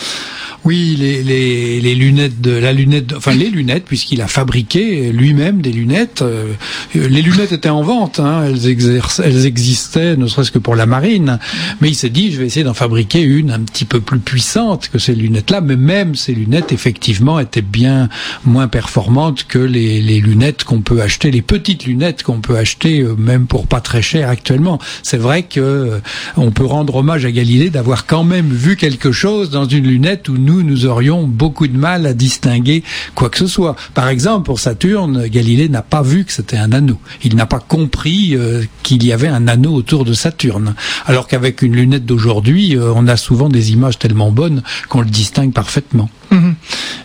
[0.64, 5.61] Oui, les, les, les, lunettes de la lunette, enfin les lunettes, puisqu'il a fabriqué lui-même
[5.61, 6.22] des lunettes.
[6.22, 6.53] Euh,
[6.94, 8.77] les lunettes étaient en vente, hein, elles,
[9.25, 11.40] elles existaient, ne serait-ce que pour la marine.
[11.81, 14.88] Mais il s'est dit, je vais essayer d'en fabriquer une un petit peu plus puissante
[14.88, 15.62] que ces lunettes-là.
[15.62, 18.09] Mais même ces lunettes, effectivement, étaient bien
[18.44, 23.01] moins performantes que les, les lunettes qu'on peut acheter, les petites lunettes qu'on peut acheter,
[23.01, 24.79] euh, même pour pas très cher actuellement.
[25.03, 25.98] C'est vrai que euh,
[26.37, 30.29] on peut rendre hommage à Galilée d'avoir quand même vu quelque chose dans une lunette
[30.29, 32.82] où nous nous, aurions beaucoup de mal à distinguer
[33.14, 33.76] quoi que ce soit.
[33.94, 36.98] Par exemple, pour Saturne, Galilée n'a pas vu que c'était un anneau.
[37.22, 40.74] Il n'a pas compris euh, qu'il y avait un anneau autour de Saturne.
[41.06, 45.10] Alors qu'avec une lunette d'aujourd'hui, euh, on a souvent des images tellement bonnes qu'on le
[45.10, 46.10] distingue parfaitement.
[46.32, 46.54] Mhm.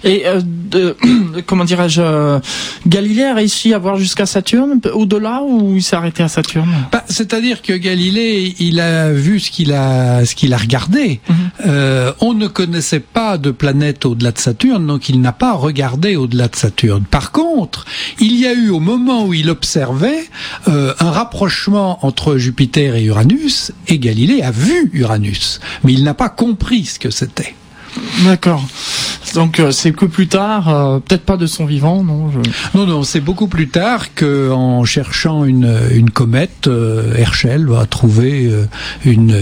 [0.04, 0.96] Et euh, de,
[1.46, 2.40] comment dirais-je, euh,
[2.88, 6.70] Galilée a réussi à voir jusqu'à Saturne, au-delà, ou il s'est arrêté à Saturne?
[6.92, 11.20] Bah, C'est-à-dire que Galilée, il a vu ce qu'il a, ce qu'il a regardé.
[11.28, 11.36] Mhm.
[11.66, 16.16] Euh, on ne connaissait pas de planète au-delà de Saturne, donc il n'a pas regardé
[16.16, 17.04] au-delà de Saturne.
[17.04, 17.86] Par contre,
[18.20, 20.30] il y a eu au moment où il observait
[20.68, 26.30] un rapprochement entre Jupiter et Uranus, et Galilée a vu Uranus, mais il n'a pas
[26.30, 27.56] compris ce que c'était.
[28.24, 28.64] D'accord.
[29.34, 32.32] Donc euh, c'est que plus tard, euh, peut-être pas de son vivant, non
[32.74, 38.52] Non, non, c'est beaucoup plus tard qu'en cherchant une, une comète, euh, Herschel va trouver
[39.06, 39.36] une,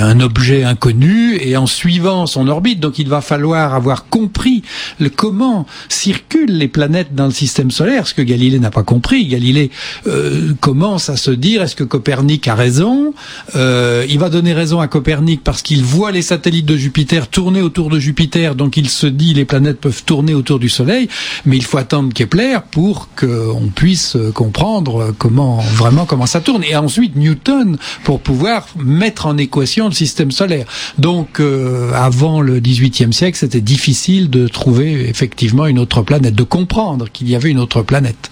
[0.00, 4.62] un objet inconnu et en suivant son orbite, donc il va falloir avoir compris
[4.98, 9.26] le comment circulent les planètes dans le système solaire, ce que Galilée n'a pas compris.
[9.26, 9.70] Galilée
[10.60, 13.12] commence à se dire est-ce que Copernic a raison?
[13.54, 17.98] Il va donner raison à Copernic parce qu'il voit les satellites de Jupiter tourner de
[17.98, 21.08] Jupiter, donc il se dit les planètes peuvent tourner autour du Soleil,
[21.46, 26.64] mais il faut attendre Kepler pour qu'on puisse comprendre comment vraiment comment ça tourne.
[26.64, 30.66] Et ensuite Newton pour pouvoir mettre en équation le système solaire.
[30.98, 36.42] Donc euh, avant le XVIIIe siècle, c'était difficile de trouver effectivement une autre planète, de
[36.42, 38.30] comprendre qu'il y avait une autre planète.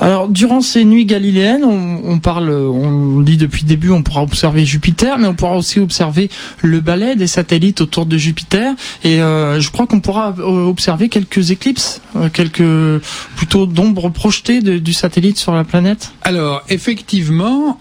[0.00, 4.64] Alors durant ces nuits galiléennes, on, parle, on dit depuis le début, on pourra observer
[4.64, 6.30] Jupiter, mais on pourra aussi observer
[6.62, 8.74] le balai des satellites autour de Jupiter.
[9.02, 13.02] Et euh, je crois qu'on pourra euh, observer quelques éclipses, euh, quelques
[13.36, 16.12] plutôt d'ombres projetées du satellite sur la planète.
[16.22, 17.78] Alors effectivement,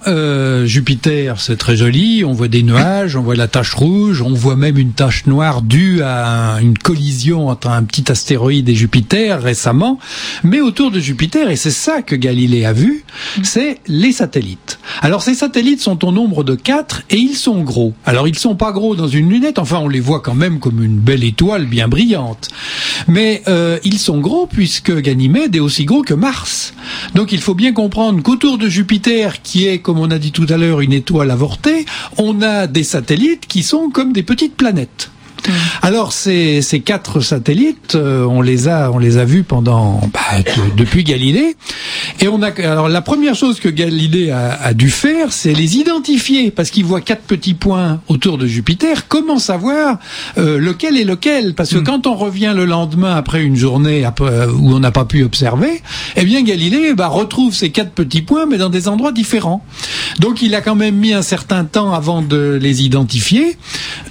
[0.66, 2.24] Jupiter c'est très joli.
[2.26, 5.62] On voit des nuages, on voit la tache rouge, on voit même une tache noire
[5.62, 10.00] due à une collision entre un petit astéroïde et Jupiter récemment.
[10.44, 13.04] Mais autour de Jupiter, et c'est ça que Galilée a vu,
[13.44, 14.80] c'est les satellites.
[15.02, 17.94] Alors ces satellites sont au nombre de quatre et ils sont gros.
[18.06, 20.84] Alors ils sont pas gros dans une lunette, enfin on les voit quand même comme
[20.84, 22.50] une belle étoile bien brillante.
[23.08, 26.74] Mais euh, ils sont gros puisque Ganymède est aussi gros que Mars.
[27.16, 30.48] Donc il faut bien comprendre qu'autour de Jupiter, qui est comme on a dit tout
[30.50, 31.86] à l'heure une étoile avortée,
[32.18, 35.13] on a des satellites qui sont comme des petites planètes.
[35.82, 40.20] Alors ces, ces quatre satellites, euh, on les a on les a vus pendant bah,
[40.78, 41.56] depuis Galilée
[42.20, 45.78] et on a alors la première chose que Galilée a, a dû faire, c'est les
[45.78, 49.08] identifier parce qu'il voit quatre petits points autour de Jupiter.
[49.08, 50.00] Comment savoir
[50.38, 51.54] euh, lequel est lequel?
[51.54, 51.84] Parce que mm.
[51.84, 55.82] quand on revient le lendemain après une journée euh, où on n'a pas pu observer,
[56.16, 59.66] eh bien Galilée bah, retrouve ces quatre petits points mais dans des endroits différents.
[60.20, 63.58] Donc il a quand même mis un certain temps avant de les identifier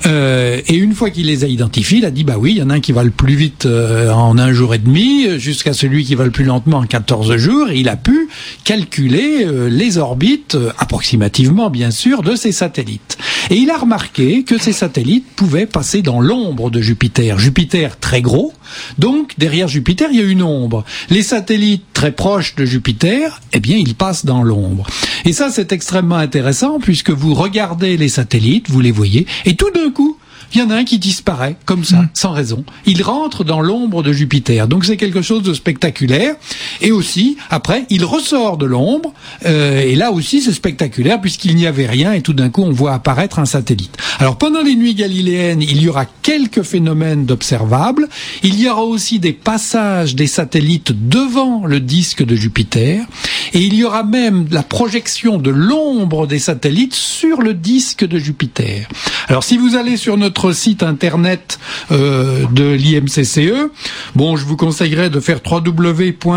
[0.05, 2.63] et une fois qu'il il les a identifiés, il a dit bah oui, il y
[2.63, 5.73] en a un qui va le plus vite euh, en un jour et demi, jusqu'à
[5.73, 8.29] celui qui va le plus lentement en 14 jours, et il a pu
[8.65, 13.19] calculer euh, les orbites, euh, approximativement bien sûr, de ces satellites.
[13.51, 17.39] Et il a remarqué que ces satellites pouvaient passer dans l'ombre de Jupiter.
[17.39, 18.53] Jupiter très gros,
[18.99, 20.85] donc derrière Jupiter il y a une ombre.
[21.09, 24.87] Les satellites très proches de Jupiter, eh bien ils passent dans l'ombre.
[25.25, 29.71] Et ça c'est extrêmement intéressant puisque vous regardez les satellites, vous les voyez, et tout
[29.71, 30.19] d'un coup,
[30.55, 32.09] il y en a un qui disparaît comme ça, mm.
[32.15, 32.65] sans raison.
[32.87, 34.69] Il rentre dans l'ombre de Jupiter.
[34.69, 36.35] Donc c'est quelque chose de spectaculaire.
[36.81, 39.13] Et aussi, après, il ressort de l'ombre.
[39.47, 42.73] Euh, et là aussi, c'est spectaculaire puisqu'il n'y avait rien et tout d'un coup, on
[42.73, 43.97] voit apparaître un satellite.
[44.19, 48.09] Alors pendant les nuits galiléennes, il y aura quelques phénomènes d'observables.
[48.43, 53.05] Il y aura aussi des passages des satellites devant le disque de Jupiter.
[53.53, 58.19] Et il y aura même la projection de l'ombre des satellites sur le disque de
[58.19, 58.89] Jupiter.
[59.29, 61.61] Alors si vous allez sur notre site internet
[61.93, 63.71] euh, de l'IMCCE.
[64.17, 66.31] Bon, je vous conseillerais de faire www.imcce.fr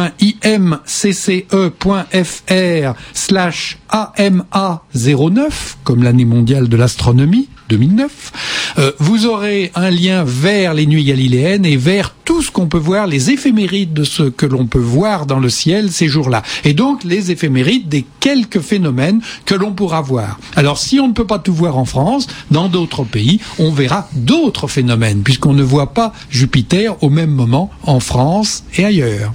[3.14, 5.52] slash AMA09,
[5.84, 7.50] comme l'année mondiale de l'astronomie.
[7.70, 12.68] 2009, euh, vous aurez un lien vers les nuits galiléennes et vers tout ce qu'on
[12.68, 16.42] peut voir, les éphémérides de ce que l'on peut voir dans le ciel ces jours-là.
[16.64, 20.40] Et donc les éphémérides des quelques phénomènes que l'on pourra voir.
[20.56, 24.10] Alors si on ne peut pas tout voir en France, dans d'autres pays, on verra
[24.14, 29.34] d'autres phénomènes, puisqu'on ne voit pas Jupiter au même moment en France et ailleurs.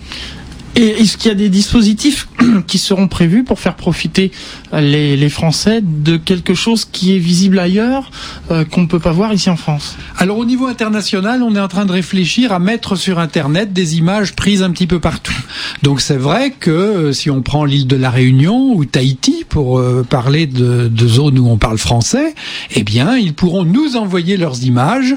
[0.77, 2.29] Et est-ce qu'il y a des dispositifs
[2.67, 4.31] qui seront prévus pour faire profiter
[4.73, 8.11] les, les, Français de quelque chose qui est visible ailleurs,
[8.51, 9.97] euh, qu'on ne peut pas voir ici en France?
[10.17, 13.99] Alors au niveau international, on est en train de réfléchir à mettre sur Internet des
[13.99, 15.37] images prises un petit peu partout.
[15.83, 19.79] Donc c'est vrai que euh, si on prend l'île de la Réunion ou Tahiti, pour
[19.79, 22.35] euh, parler de, de, zones où on parle français,
[22.75, 25.17] eh bien ils pourront nous envoyer leurs images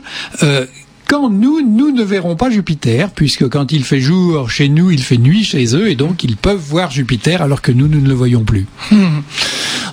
[1.14, 5.04] quand nous, nous ne verrons pas Jupiter, puisque quand il fait jour chez nous, il
[5.04, 8.08] fait nuit chez eux, et donc ils peuvent voir Jupiter alors que nous, nous ne
[8.08, 8.66] le voyons plus.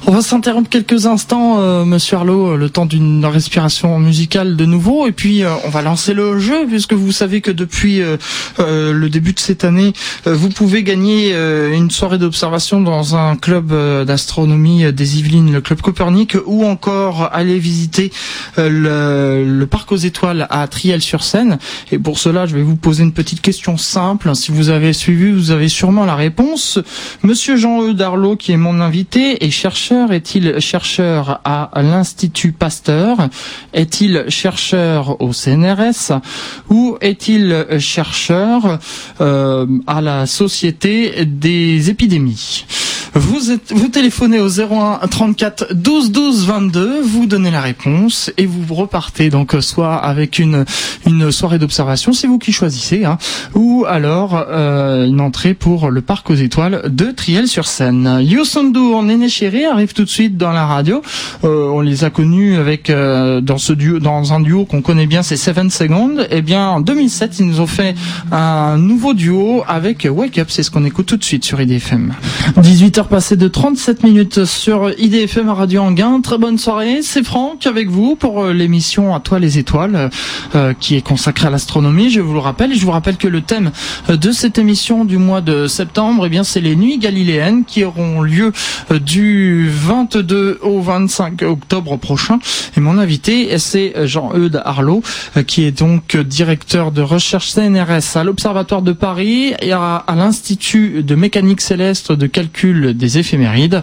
[0.07, 5.07] On va s'interrompre quelques instants, euh, Monsieur Arlo, le temps d'une respiration musicale de nouveau,
[5.07, 8.17] et puis euh, on va lancer le jeu, puisque vous savez que depuis euh,
[8.59, 9.93] le début de cette année,
[10.25, 11.35] vous pouvez gagner
[11.75, 13.73] une soirée d'observation dans un club
[14.05, 18.11] d'astronomie des Yvelines, le club Copernic, ou encore aller visiter
[18.57, 20.67] le, parc aux étoiles à
[21.11, 21.59] Triel-sur-Seine.
[21.91, 24.35] Et pour cela, je vais vous poser une petite question simple.
[24.35, 26.79] Si vous avez suivi, vous avez sûrement la réponse.
[27.23, 33.29] Monsieur Jean-Eudes Arlo, qui est mon invité, et cherche est-il chercheur à l'Institut Pasteur?
[33.73, 36.21] Est-il chercheur au CNRS
[36.69, 38.79] Ou est-il chercheur
[39.21, 42.67] euh, à la Société des épidémies?
[43.15, 48.47] Vous, êtes, vous téléphonez au 01 34 12 12 22, vous donnez la réponse et
[48.47, 50.65] vous repartez donc soit avec une,
[51.07, 53.19] une soirée d'observation, c'est vous qui choisissez, hein,
[53.55, 58.21] ou alors euh, une entrée pour le parc aux étoiles de Triel-sur-Seine.
[58.23, 61.03] Youssoundour, Néné Chéri arrive tout de suite dans la radio.
[61.45, 65.07] Euh, on les a connus avec euh, dans ce duo, dans un duo qu'on connaît
[65.07, 66.21] bien, c'est Seven Seconds.
[66.21, 67.95] Et eh bien en 2007, ils nous ont fait
[68.31, 72.13] un nouveau duo avec Wake Up, c'est ce qu'on écoute tout de suite sur IDFM.
[72.57, 76.21] 18 passé de 37 minutes sur IDFM Radio Anguin.
[76.21, 77.03] Très bonne soirée.
[77.03, 80.11] C'est Franck avec vous pour euh, l'émission À toi les étoiles
[80.55, 82.11] euh, qui est consacrée à l'astronomie.
[82.11, 83.71] Je vous le rappelle je vous rappelle que le thème
[84.09, 87.85] euh, de cette émission du mois de septembre, eh bien, c'est les nuits galiléennes qui
[87.85, 88.53] auront lieu
[88.91, 92.39] du 22 au 25 octobre prochain.
[92.77, 95.03] Et mon invité, c'est Jean-Eudes Arlot,
[95.47, 101.15] qui est donc directeur de recherche CNRS à l'Observatoire de Paris et à l'Institut de
[101.15, 103.83] mécanique céleste de calcul des éphémérides.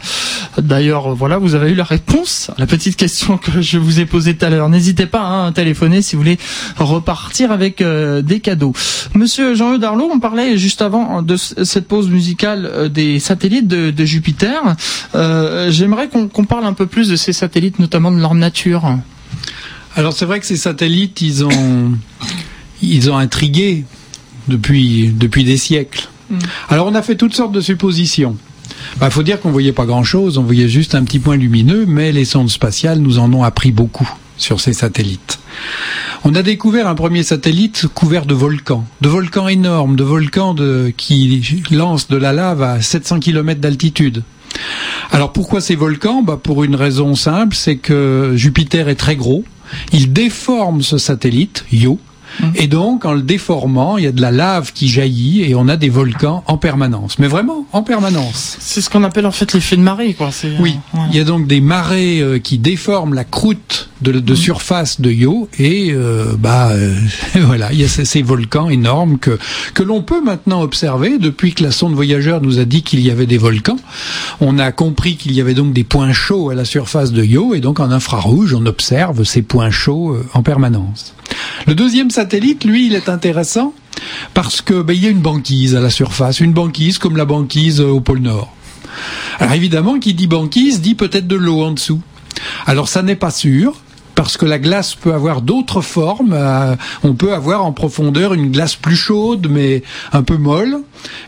[0.57, 4.05] D'ailleurs, voilà, vous avez eu la réponse à la petite question que je vous ai
[4.05, 4.69] posée tout à l'heure.
[4.69, 6.37] N'hésitez pas hein, à téléphoner si vous voulez
[6.77, 8.73] repartir avec euh, des cadeaux.
[9.13, 13.91] Monsieur Jean-Eudes Darlot, on parlait juste avant de cette pause musicale euh, des satellites de,
[13.91, 14.75] de Jupiter.
[15.15, 18.97] Euh, J'aimerais qu'on parle un peu plus de ces satellites, notamment de leur nature.
[19.95, 21.91] Alors c'est vrai que ces satellites, ils ont,
[22.81, 23.85] ils ont intrigué
[24.47, 26.07] depuis, depuis des siècles.
[26.29, 26.37] Mm.
[26.69, 28.37] Alors on a fait toutes sortes de suppositions.
[28.95, 31.85] Il bah, faut dire qu'on voyait pas grand-chose, on voyait juste un petit point lumineux,
[31.87, 35.39] mais les sondes spatiales nous en ont appris beaucoup sur ces satellites.
[36.23, 40.55] On a découvert un premier satellite couvert de volcans, de volcans énormes, de volcans
[40.95, 44.23] qui lancent de la lave à 700 km d'altitude.
[45.11, 46.21] Alors pourquoi ces volcans?
[46.21, 49.43] Bah Pour une raison simple, c'est que Jupiter est très gros,
[49.93, 51.99] il déforme ce satellite, Io,
[52.39, 52.45] Mmh.
[52.55, 55.67] Et donc, en le déformant, il y a de la lave qui jaillit et on
[55.67, 57.19] a des volcans en permanence.
[57.19, 58.57] Mais vraiment, en permanence.
[58.59, 60.29] C'est ce qu'on appelle en fait l'effet de marée, quoi.
[60.59, 60.77] Oui.
[60.95, 64.35] Euh, il y a donc des marées euh, qui déforment la croûte de, de mmh.
[64.35, 66.71] surface de Io et euh, bah
[67.35, 69.39] voilà, il y a ces, ces volcans énormes que
[69.73, 73.09] que l'on peut maintenant observer depuis que la sonde voyageur nous a dit qu'il y
[73.09, 73.77] avait des volcans.
[74.39, 77.55] On a compris qu'il y avait donc des points chauds à la surface de Io
[77.55, 81.13] et donc en infrarouge, on observe ces points chauds en permanence.
[81.65, 83.73] Le deuxième satellite, lui, il est intéressant
[84.33, 87.25] parce que ben, il y a une banquise à la surface, une banquise comme la
[87.25, 88.53] banquise au pôle Nord.
[89.39, 92.01] Alors évidemment, qui dit banquise dit peut-être de l'eau en dessous.
[92.65, 93.81] Alors ça n'est pas sûr,
[94.17, 96.33] parce que la glace peut avoir d'autres formes.
[96.33, 100.79] Euh, on peut avoir en profondeur une glace plus chaude, mais un peu molle.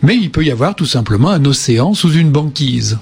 [0.02, 2.98] Mais il peut y avoir tout simplement un océan sous une banquise.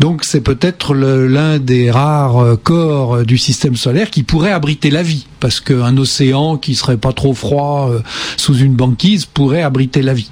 [0.00, 4.90] Donc c'est peut-être l'un des rares euh, corps euh, du système solaire qui pourrait abriter
[4.90, 8.00] la vie, parce qu'un océan qui serait pas trop froid euh,
[8.36, 10.30] sous une banquise pourrait abriter la vie.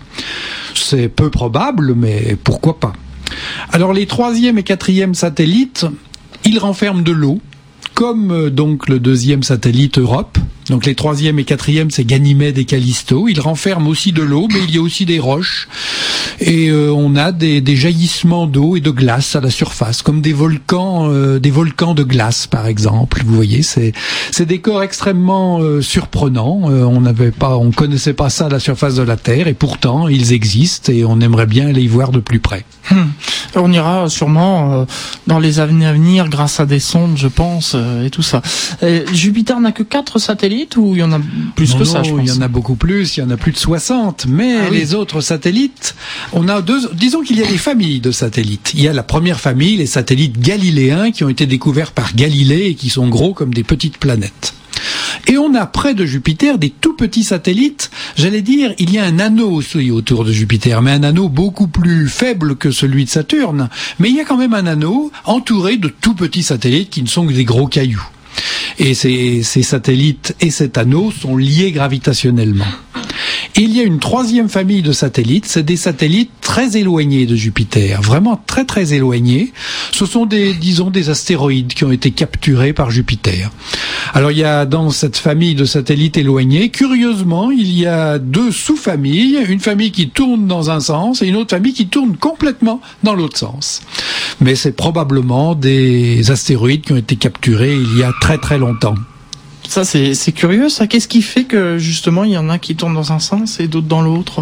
[0.74, 2.92] C'est peu probable, mais pourquoi pas.
[3.70, 5.86] Alors les troisième et quatrième satellites,
[6.44, 7.40] ils renferment de l'eau,
[7.94, 13.26] comme donc le deuxième satellite Europe, donc les troisième et quatrième, c'est Ganymède et Callisto.
[13.28, 15.68] Ils renferment aussi de l'eau, mais il y a aussi des roches.
[16.40, 20.32] Et euh, on a des, jaillissements d'eau et de glace à la surface, comme des
[20.32, 23.22] volcans, euh, des volcans de glace, par exemple.
[23.24, 23.92] Vous voyez, c'est
[24.40, 26.60] des corps extrêmement euh, surprenants.
[26.62, 30.08] on n'avait pas, on connaissait pas ça à la surface de la Terre, et pourtant
[30.08, 32.64] ils existent et on aimerait bien les y voir de plus près.
[32.90, 33.10] Hmm.
[33.54, 34.86] On ira sûrement
[35.26, 38.42] dans les années à venir grâce à des sondes, je pense, et tout ça.
[39.12, 41.20] Jupiter n'a que quatre satellites ou il y en a
[41.54, 43.56] plus que ça Il y en a beaucoup plus, il y en a plus de
[43.56, 44.26] 60.
[44.28, 45.94] Mais ah les autres satellites,
[46.32, 46.90] on a deux.
[46.94, 48.72] Disons qu'il y a des familles de satellites.
[48.74, 52.66] Il y a la première famille, les satellites galiléens, qui ont été découverts par Galilée
[52.66, 54.54] et qui sont gros comme des petites planètes.
[55.28, 57.90] Et on a près de Jupiter des tout petits satellites.
[58.16, 61.68] J'allais dire, il y a un anneau aussi autour de Jupiter, mais un anneau beaucoup
[61.68, 63.68] plus faible que celui de Saturne.
[63.98, 67.08] Mais il y a quand même un anneau entouré de tout petits satellites qui ne
[67.08, 68.04] sont que des gros cailloux.
[68.78, 72.64] Et ces, satellites et cet anneau sont liés gravitationnellement.
[73.62, 78.02] Il y a une troisième famille de satellites, c'est des satellites très éloignés de Jupiter,
[78.02, 79.52] vraiment très très éloignés.
[79.92, 83.50] Ce sont des, disons, des astéroïdes qui ont été capturés par Jupiter.
[84.14, 88.50] Alors il y a dans cette famille de satellites éloignés, curieusement, il y a deux
[88.50, 92.80] sous-familles, une famille qui tourne dans un sens et une autre famille qui tourne complètement
[93.04, 93.80] dans l'autre sens.
[94.40, 98.96] Mais c'est probablement des astéroïdes qui ont été capturés il y a très très longtemps.
[99.74, 100.86] Ça, c'est curieux, ça.
[100.86, 103.68] Qu'est-ce qui fait que, justement, il y en a qui tournent dans un sens et
[103.68, 104.40] d'autres dans l'autre?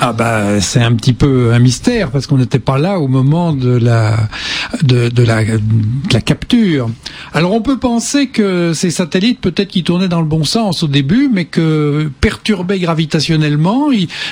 [0.00, 3.52] Ah bah c'est un petit peu un mystère parce qu'on n'était pas là au moment
[3.52, 4.16] de la
[4.84, 5.58] de, de, la, de
[6.12, 6.88] la capture.
[7.34, 10.86] Alors on peut penser que ces satellites peut-être qu'ils tournaient dans le bon sens au
[10.86, 13.88] début, mais que perturbés gravitationnellement,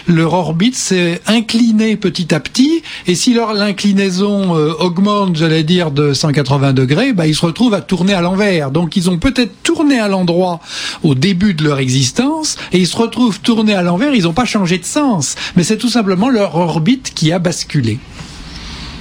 [0.07, 2.83] leur orbite s'est inclinée petit à petit.
[3.09, 7.74] Et si leur l'inclinaison euh, augmente, j'allais dire de 180 degrés, bah ils se retrouvent
[7.74, 8.70] à tourner à l'envers.
[8.70, 10.61] Donc ils ont peut-être tourné à l'endroit
[11.02, 14.14] au début de leur existence et ils se retrouvent tournés à l'envers.
[14.14, 17.99] Ils n'ont pas changé de sens mais c'est tout simplement leur orbite qui a basculé.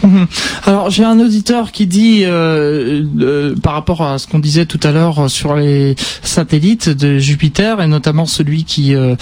[0.04, 0.28] Mhm.
[0.66, 4.80] Alors j'ai un auditeur qui dit euh, euh, par rapport à ce qu'on disait tout
[4.84, 9.16] à l'heure sur les satellites de Jupiter et notamment celui qui euh,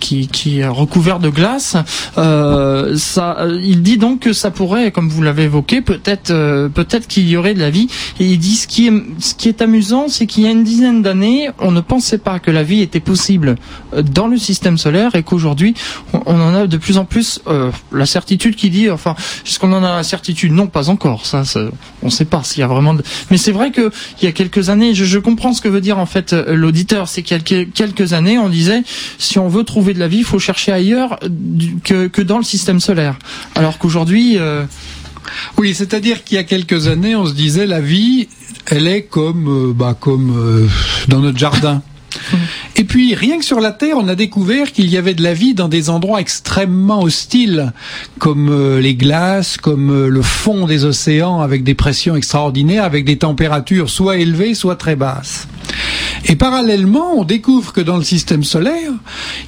[0.00, 1.76] qui, qui, est recouvert de glace,
[2.16, 6.32] ça, il dit donc que ça pourrait, comme vous l'avez évoqué, peut-être
[6.68, 7.88] peut-être qu'il y aurait de la vie.
[8.18, 10.64] Et il dit ce qui est ce qui est amusant, c'est qu'il y a une
[10.64, 13.56] dizaine d'années, on ne pensait pas que la vie était possible
[14.02, 15.74] dans le système solaire et qu'aujourd'hui
[16.12, 17.40] on, en a de plus en plus
[17.92, 19.14] la certitude qui dit, enfin,
[19.44, 20.15] ce qu'on en a certitude
[20.50, 21.26] Non, pas encore.
[21.26, 21.42] Ça,
[22.02, 22.94] on ne sait pas s'il y a vraiment.
[22.94, 23.02] De...
[23.30, 23.90] Mais c'est vrai que
[24.20, 27.08] il y a quelques années, je, comprends ce que veut dire en fait euh, l'auditeur.
[27.08, 28.82] C'est qu'il y a quelques années, on disait
[29.18, 31.18] si on veut trouver de la vie, il faut chercher ailleurs
[31.84, 33.18] que, que dans le système solaire.
[33.54, 34.38] Alors qu'aujourd'hui.
[34.38, 34.64] Euh,
[35.58, 38.28] Oui, c'est-à-dire qu'il y a quelques années, on se disait la vie,
[38.66, 40.68] elle est comme, euh, bah, comme euh,
[41.08, 41.82] dans notre jardin.
[42.78, 45.32] Et puis, rien que sur la Terre, on a découvert qu'il y avait de la
[45.32, 47.72] vie dans des endroits extrêmement hostiles,
[48.18, 53.06] comme euh, les glaces, comme euh, le fond des océans, avec des pressions extraordinaires, avec
[53.06, 55.48] des températures soit élevées, soit très basses.
[56.28, 58.92] Et parallèlement, on découvre que dans le système solaire,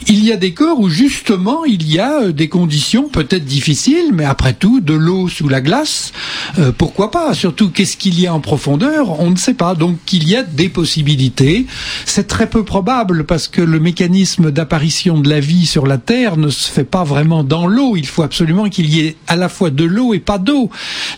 [0.06, 4.12] il y a des corps où justement il y a euh, des conditions peut-être difficiles,
[4.12, 6.12] mais après tout, de l'eau sous la glace,
[6.58, 7.34] euh, pourquoi pas?
[7.34, 9.20] Surtout, qu'est-ce qu'il y a en profondeur?
[9.20, 9.74] On ne sait pas.
[9.74, 11.66] Donc, il y a des possibilités.
[12.04, 16.36] C'est très peu probable parce que le mécanisme d'apparition de la vie sur la Terre
[16.36, 17.96] ne se fait pas vraiment dans l'eau.
[17.96, 20.70] Il faut absolument qu'il y ait à la fois de l'eau et pas d'eau.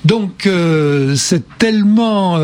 [0.04, 2.38] Donc, euh, c'est tellement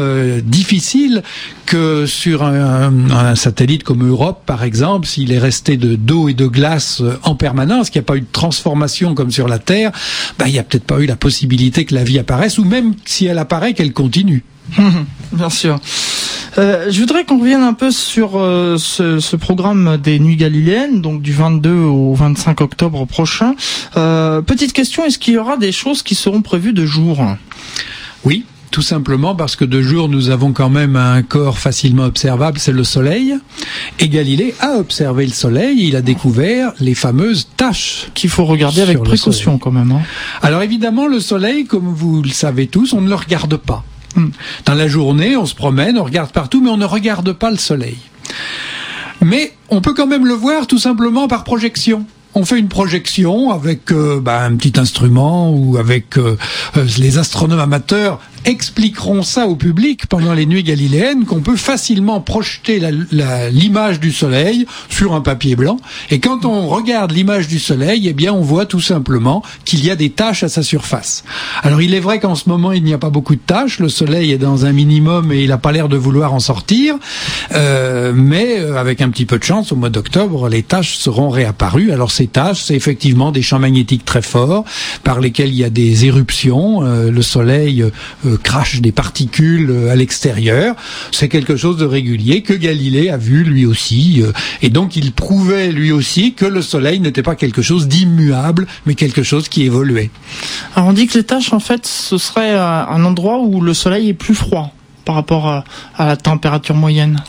[0.44, 1.22] difficile
[1.66, 6.34] que sur un, un, satellite comme Europe, par exemple, s'il est resté de d'eau et
[6.34, 9.58] de glace euh, en permanence, qu'il n'y a pas eu de transformation comme sur la
[9.58, 9.92] Terre,
[10.38, 12.94] ben, il n'y a peut-être pas eu la possibilité que la vie apparaisse, ou même
[13.04, 14.44] si elle apparaît, qu'elle continue.
[15.32, 15.78] Bien sûr.
[16.58, 21.02] Euh, je voudrais qu'on revienne un peu sur euh, ce, ce, programme des Nuits Galiléennes,
[21.02, 23.54] donc du 22 au 25 octobre prochain.
[23.96, 27.22] Euh, petite question, est-ce qu'il y aura des choses qui seront prévues de jour?
[28.24, 32.58] Oui, tout simplement parce que de jour, nous avons quand même un corps facilement observable,
[32.58, 33.36] c'est le Soleil.
[33.98, 38.08] Et Galilée a observé le Soleil, il a découvert les fameuses taches.
[38.14, 39.92] Qu'il faut regarder avec précaution quand même.
[39.92, 40.02] Hein.
[40.42, 43.84] Alors évidemment, le Soleil, comme vous le savez tous, on ne le regarde pas.
[44.14, 44.28] Hmm.
[44.64, 47.58] Dans la journée, on se promène, on regarde partout, mais on ne regarde pas le
[47.58, 47.98] Soleil.
[49.22, 52.06] Mais on peut quand même le voir tout simplement par projection
[52.36, 56.36] on fait une projection avec euh, bah, un petit instrument ou avec euh,
[56.76, 62.20] euh, les astronomes amateurs expliqueront ça au public pendant les nuits galiléennes qu'on peut facilement
[62.20, 62.80] projeter
[63.50, 65.78] l'image du soleil sur un papier blanc.
[66.10, 69.90] Et quand on regarde l'image du soleil eh bien on voit tout simplement qu'il y
[69.90, 71.24] a des taches à sa surface.
[71.64, 73.80] Alors il est vrai qu'en ce moment il n'y a pas beaucoup de taches.
[73.80, 76.96] Le soleil est dans un minimum et il n'a pas l'air de vouloir en sortir.
[77.52, 81.90] Mais avec un petit peu de chance au mois d'octobre les taches seront réapparues
[82.26, 84.64] ces taches c'est effectivement des champs magnétiques très forts
[85.04, 87.84] par lesquels il y a des éruptions euh, le soleil
[88.26, 90.74] euh, crache des particules euh, à l'extérieur.
[91.12, 94.22] C'est quelque chose de régulier que Galilée a vu lui aussi.
[94.22, 98.66] Euh, et donc il prouvait lui aussi que le Soleil n'était pas quelque chose d'immuable,
[98.86, 100.10] mais quelque chose qui évoluait.
[100.74, 104.10] Alors on dit que les tâches, en fait, ce serait un endroit où le Soleil
[104.10, 104.75] est plus froid
[105.06, 105.64] par rapport à,
[105.98, 107.22] la température moyenne.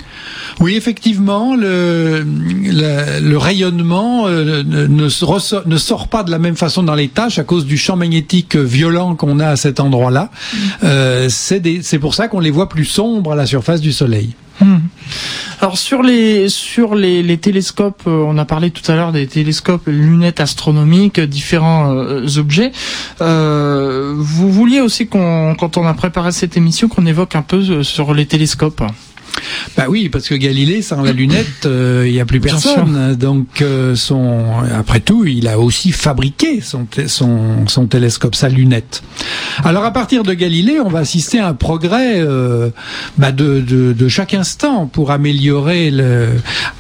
[0.60, 6.96] Oui, effectivement, le, le, rayonnement euh, ne, ne, sort pas de la même façon dans
[6.96, 10.32] les tâches à cause du champ magnétique violent qu'on a à cet endroit-là.
[10.32, 10.58] Mm.
[10.84, 14.34] Euh, c'est pour ça qu'on les voit plus sombres à la surface du Soleil.
[14.60, 14.78] Hmm.
[15.60, 19.28] Alors sur les sur les, les télescopes, euh, on a parlé tout à l'heure des
[19.28, 22.72] télescopes, lunettes astronomiques, différents euh, objets.
[23.22, 27.58] Euh, vous vouliez aussi qu'on, quand on a préparé cette émission, qu'on évoque un peu
[27.58, 28.84] euh, sur les télescopes.
[29.76, 33.16] Bah oui, parce que Galilée, sans la lunette, euh, il n'y a plus personne.
[33.16, 39.04] Donc, euh, son, après tout, il a aussi fabriqué son, son, son, télescope, sa lunette.
[39.64, 42.70] Alors, à partir de Galilée, on va assister à un progrès euh,
[43.18, 46.30] bah de, de, de, chaque instant pour améliorer le,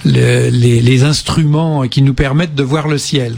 [0.05, 3.35] le, les, les, instruments qui nous permettent de voir le ciel.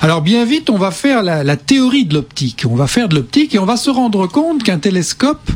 [0.00, 2.64] Alors, bien vite, on va faire la, la théorie de l'optique.
[2.68, 5.50] On va faire de l'optique et on va se rendre compte qu'un télescope,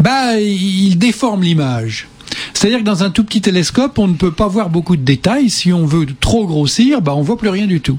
[0.00, 2.08] bah, il déforme l'image.
[2.54, 5.50] C'est-à-dire que dans un tout petit télescope, on ne peut pas voir beaucoup de détails.
[5.50, 7.98] Si on veut trop grossir, bah on voit plus rien du tout.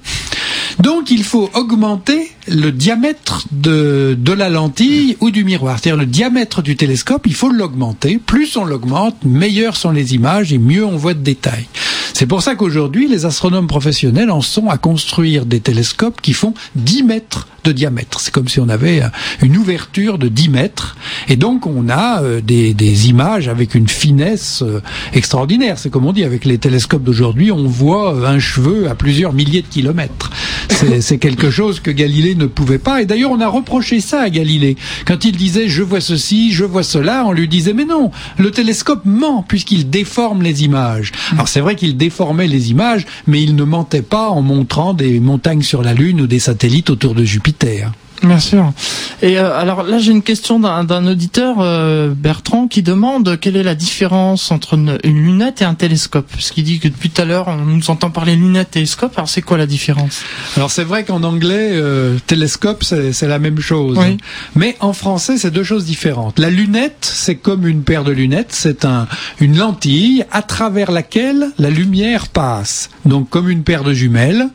[0.79, 5.77] Donc il faut augmenter le diamètre de, de la lentille ou du miroir.
[5.79, 8.17] C'est-à-dire le diamètre du télescope, il faut l'augmenter.
[8.17, 11.67] Plus on l'augmente, meilleures sont les images et mieux on voit de détails.
[12.13, 16.53] C'est pour ça qu'aujourd'hui, les astronomes professionnels en sont à construire des télescopes qui font
[16.75, 18.19] 10 mètres de diamètre.
[18.19, 19.01] C'est comme si on avait
[19.41, 20.97] une ouverture de 10 mètres.
[21.27, 24.81] Et donc, on a euh, des, des images avec une finesse euh,
[25.13, 25.77] extraordinaire.
[25.77, 29.33] C'est comme on dit, avec les télescopes d'aujourd'hui, on voit euh, un cheveu à plusieurs
[29.33, 30.31] milliers de kilomètres.
[31.01, 33.01] C'est quelque chose que Galilée ne pouvait pas.
[33.01, 34.77] Et d'ailleurs, on a reproché ça à Galilée.
[35.05, 38.51] Quand il disait je vois ceci, je vois cela, on lui disait mais non, le
[38.51, 41.11] télescope ment puisqu'il déforme les images.
[41.33, 45.19] Alors c'est vrai qu'il déformait les images, mais il ne mentait pas en montrant des
[45.19, 47.91] montagnes sur la Lune ou des satellites autour de Jupiter.
[48.23, 48.73] Bien sûr.
[49.21, 53.63] Et euh, alors là, j'ai une question d'un auditeur, euh, Bertrand, qui demande quelle est
[53.63, 56.27] la différence entre une, lunette et un télescope.
[56.29, 59.13] Parce qu'il dit que depuis tout à l'heure, on nous entend parler lunette, télescope.
[59.15, 60.21] Alors c'est quoi la différence?
[60.57, 63.97] Alors c'est vrai qu'en anglais, euh, télescope, c'est la même chose.
[63.97, 64.17] Oui.
[64.55, 66.39] Mais en français, c'est deux choses différentes.
[66.39, 68.51] La lunette, c'est comme une paire de lunettes.
[68.51, 69.07] C'est un,
[69.39, 72.89] une lentille à travers laquelle la lumière passe.
[73.05, 74.49] Donc comme une paire de jumelles,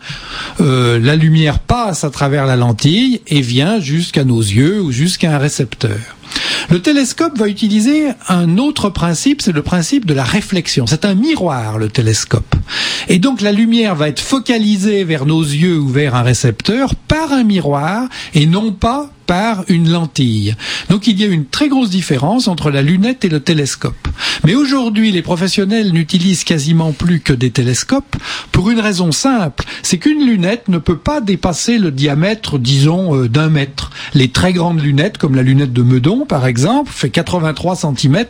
[0.58, 5.38] la lumière passe à travers la lentille et vient jusqu'à nos yeux ou jusqu'à un
[5.38, 6.16] récepteur.
[6.70, 10.86] Le télescope va utiliser un autre principe, c'est le principe de la réflexion.
[10.86, 12.54] C'est un miroir, le télescope.
[13.08, 17.32] Et donc la lumière va être focalisée vers nos yeux ou vers un récepteur par
[17.32, 20.54] un miroir et non pas par une lentille.
[20.90, 24.08] Donc il y a une très grosse différence entre la lunette et le télescope.
[24.44, 28.16] Mais aujourd'hui, les professionnels n'utilisent quasiment plus que des télescopes
[28.52, 33.28] pour une raison simple, c'est qu'une lunette ne peut pas dépasser le diamètre, disons, euh,
[33.28, 33.90] d'un mètre.
[34.14, 38.24] Les très grandes lunettes, comme la lunette de Meudon par exemple, fait 83 cm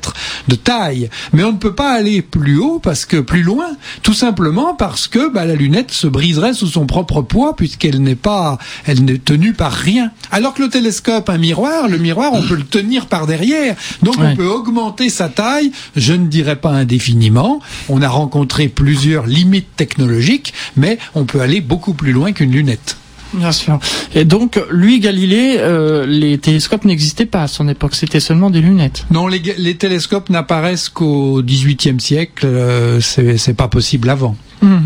[0.48, 1.08] de taille.
[1.32, 3.68] Mais on ne peut pas aller plus haut parce que plus loin,
[4.02, 8.14] tout simplement parce que bah, la lunette se briserait sous son propre poids puisqu'elle n'est
[8.14, 10.10] pas, elle n'est tenue par rien.
[10.30, 13.76] Alors que le télescope, un miroir, le miroir, on peut le tenir par derrière.
[14.02, 17.60] Donc on peut augmenter sa taille, je ne dirais pas indéfiniment.
[17.88, 22.96] On a rencontré plusieurs limites technologiques, mais on peut aller beaucoup plus loin qu'une lunette.
[23.34, 23.78] Bien sûr.
[24.14, 28.60] Et donc, lui, Galilée, euh, les télescopes n'existaient pas à son époque, c'était seulement des
[28.60, 29.06] lunettes.
[29.10, 34.36] Non, les, les télescopes n'apparaissent qu'au XVIIIe siècle, euh, c'est pas possible avant.
[34.62, 34.78] Mmh.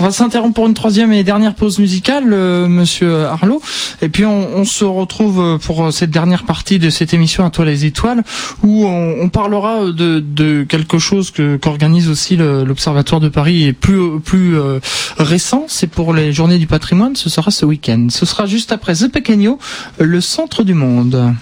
[0.00, 3.60] On va s'interrompre pour une troisième et dernière pause musicale, euh, Monsieur Arlo,
[4.02, 7.84] et puis on, se retrouve pour cette dernière partie de cette émission à toi les
[7.84, 8.24] étoiles,
[8.62, 14.56] où on, parlera de, quelque chose que qu'organise aussi l'Observatoire de Paris et plus plus
[14.56, 14.80] euh,
[15.18, 17.16] récent, c'est pour les Journées du Patrimoine.
[17.16, 18.06] Ce sera ce week-end.
[18.10, 19.58] Ce sera juste après The Pequeño,
[19.98, 21.34] le centre du monde.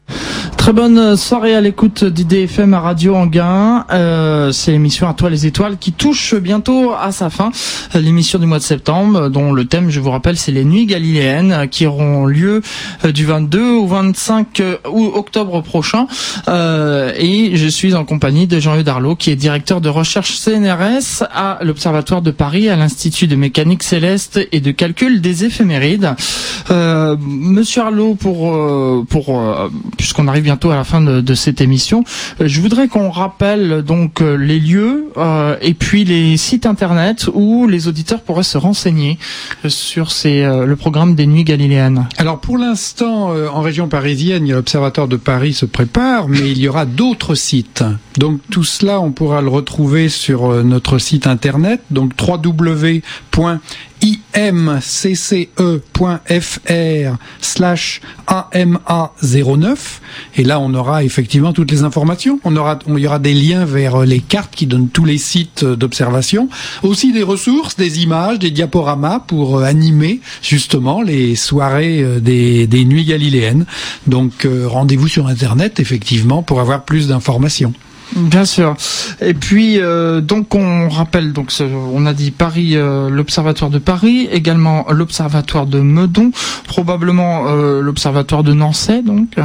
[0.56, 3.84] Très bonne soirée à l'écoute d'IDFM à Radio Anguin.
[3.90, 7.50] Euh, c'est l'émission à toi les étoiles qui touche bientôt à sa fin
[7.94, 11.68] l'émission du mois de septembre, dont le thème, je vous rappelle, c'est les nuits galiléennes
[11.70, 12.62] qui auront lieu
[13.04, 16.06] euh, du 22 au 25 euh, octobre prochain.
[16.48, 21.24] Euh, et je suis en compagnie de Jean-Louis Darlot, qui est directeur de recherche CNRS
[21.32, 26.14] à l'Observatoire de Paris, à l'Institut de mécanique céleste et de calcul des éphémérides.
[26.70, 32.04] Monsieur Arlot, pour, pour puisqu'on arrive bientôt à la fin de, de cette émission,
[32.40, 35.06] je voudrais qu'on rappelle donc les lieux
[35.60, 39.18] et puis les sites internet où les auditeurs pourraient se renseigner
[39.64, 44.48] euh, sur euh, le programme des Nuits Galiléennes Alors pour l'instant, euh, en région parisienne,
[44.48, 47.82] l'Observatoire de Paris se prépare, mais il y aura d'autres sites.
[48.18, 53.02] Donc tout cela, on pourra le retrouver sur notre site internet, donc www
[54.34, 54.82] imcce.fr
[57.40, 59.76] slash AMA09
[60.36, 62.40] et là on aura effectivement toutes les informations.
[62.44, 65.64] On aura, il y aura des liens vers les cartes qui donnent tous les sites
[65.64, 66.48] d'observation,
[66.82, 72.66] aussi des ressources, des images, des diaporamas pour euh, animer justement les soirées euh, des,
[72.66, 73.66] des nuits galiléennes.
[74.06, 77.72] Donc euh, rendez-vous sur internet effectivement pour avoir plus d'informations.
[78.16, 78.76] Bien sûr.
[79.20, 84.28] Et puis euh, donc on rappelle donc on a dit Paris, euh, l'observatoire de Paris,
[84.30, 86.30] également l'observatoire de Meudon,
[86.66, 89.36] probablement euh, l'observatoire de Nancy donc.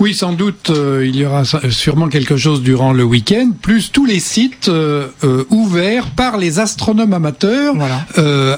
[0.00, 4.04] Oui, sans doute, euh, il y aura sûrement quelque chose durant le week-end, plus tous
[4.04, 7.74] les sites euh, euh, ouverts par les astronomes amateurs,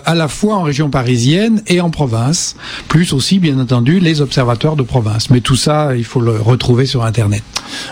[0.05, 2.57] à la fois en région parisienne et en province,
[2.89, 5.31] plus aussi, bien entendu, les observatoires de province.
[5.31, 7.43] Mais tout ça, il faut le retrouver sur Internet.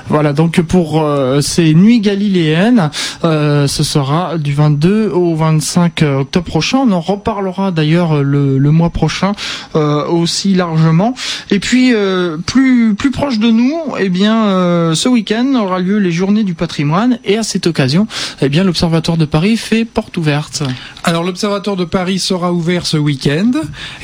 [0.09, 1.05] Voilà, donc pour
[1.41, 2.91] ces nuits galiléennes,
[3.23, 6.79] ce sera du 22 au 25 octobre prochain.
[6.87, 9.33] On en reparlera d'ailleurs le, le, mois prochain
[9.75, 11.15] aussi largement.
[11.51, 11.95] Et puis,
[12.47, 16.55] plus, plus proche de nous, eh bien, euh, ce week-end aura lieu les Journées du
[16.55, 18.07] patrimoine et à cette occasion,
[18.43, 20.62] eh bien, l'Observatoire de Paris fait porte ouverte.
[21.05, 23.53] Alors, l'Observatoire de Paris sera ouvert ce week-end,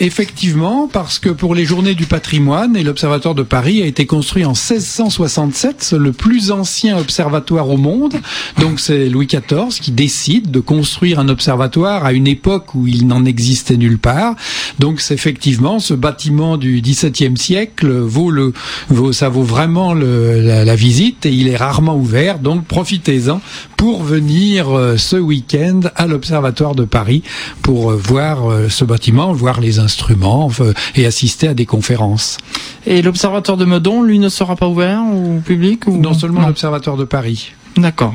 [0.01, 4.45] effectivement, parce que pour les Journées du patrimoine, et l'Observatoire de Paris a été construit
[4.45, 8.14] en 1667, le plus ancien observatoire au monde.
[8.59, 13.07] Donc, c'est Louis XIV qui décide de construire un observatoire à une époque où il
[13.07, 14.35] n'en existait nulle part.
[14.78, 18.53] Donc, c'est effectivement ce bâtiment du XVIIe siècle vaut le
[18.89, 23.41] vaut ça vaut vraiment la, visite et il est rarement ouvert, donc profitez-en
[23.75, 27.22] pour venir euh, ce week-end à l'Observatoire de Paris
[27.62, 30.51] pour euh, voir euh, ce bâtiment, voir les instruments
[30.95, 32.37] et assister à des conférences.
[32.85, 35.97] Et l'Observatoire de Meudon, lui, ne sera pas ouvert au public ou...
[35.97, 37.55] Non seulement l'Observatoire de Paris.
[37.77, 38.14] D'accord.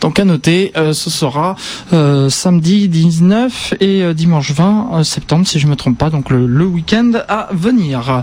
[0.00, 1.56] Donc à noter, euh, ce sera
[1.92, 6.64] euh, samedi 19 et euh, dimanche 20 septembre, si je me trompe pas, donc le,
[6.68, 8.22] week-end à venir.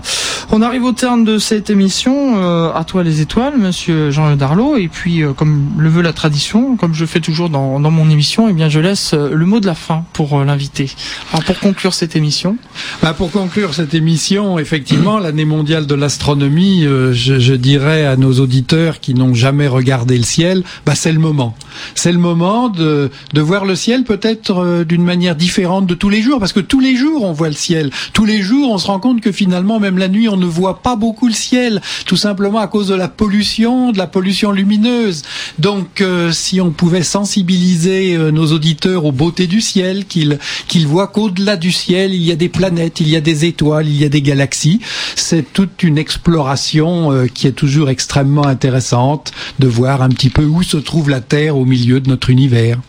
[0.52, 2.36] On arrive au terme de cette émission.
[2.72, 4.76] à toi les étoiles, Monsieur Jean Darlot.
[4.76, 8.48] Et puis, comme le veut la tradition, comme je fais toujours dans, dans mon émission,
[8.48, 10.88] eh bien je laisse le mot de la fin pour l'invité.
[11.32, 12.56] Alors pour conclure cette émission.
[13.02, 18.38] Bah, pour conclure cette émission, effectivement, l'année mondiale de l'astronomie, je, je dirais à nos
[18.38, 21.54] auditeurs qui n'ont jamais regardé le ciel, bah, c'est le moment.
[21.94, 26.08] C'est le moment de, de voir le ciel peut-être euh, d'une manière différente de tous
[26.08, 27.90] les jours, parce que tous les jours on voit le ciel.
[28.12, 30.82] Tous les jours on se rend compte que finalement même la nuit on ne voit
[30.82, 35.22] pas beaucoup le ciel, tout simplement à cause de la pollution, de la pollution lumineuse.
[35.58, 40.86] Donc euh, si on pouvait sensibiliser euh, nos auditeurs aux beautés du ciel, qu'ils qu'ils
[40.86, 44.00] voient qu'au-delà du ciel il y a des planètes, il y a des étoiles, il
[44.00, 44.80] y a des galaxies,
[45.14, 50.62] c'est toute une exploration qui est toujours extrêmement intéressante de voir un petit peu où
[50.62, 52.80] se trouve la Terre milieu de notre univers.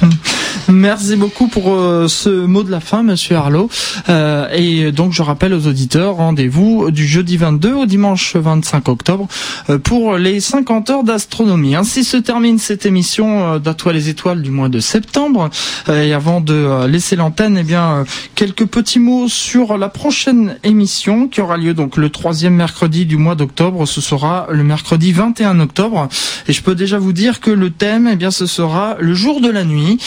[0.68, 3.68] Merci beaucoup pour euh, ce mot de la fin, Monsieur Arlo.
[4.08, 9.26] Euh, et donc, je rappelle aux auditeurs, rendez-vous du jeudi 22 au dimanche 25 octobre
[9.70, 11.74] euh, pour les 50 heures d'astronomie.
[11.74, 15.50] Ainsi se termine cette émission d'Atoile les étoiles du mois de septembre.
[15.88, 18.04] et avant de laisser l'antenne, eh bien,
[18.34, 23.16] quelques petits mots sur la prochaine émission qui aura lieu donc le troisième mercredi du
[23.16, 23.86] mois d'octobre.
[23.86, 26.08] Ce sera le mercredi 21 octobre.
[26.48, 29.40] Et je peux déjà vous dire que le thème, eh bien, ce sera le jour
[29.40, 29.98] de la nuit.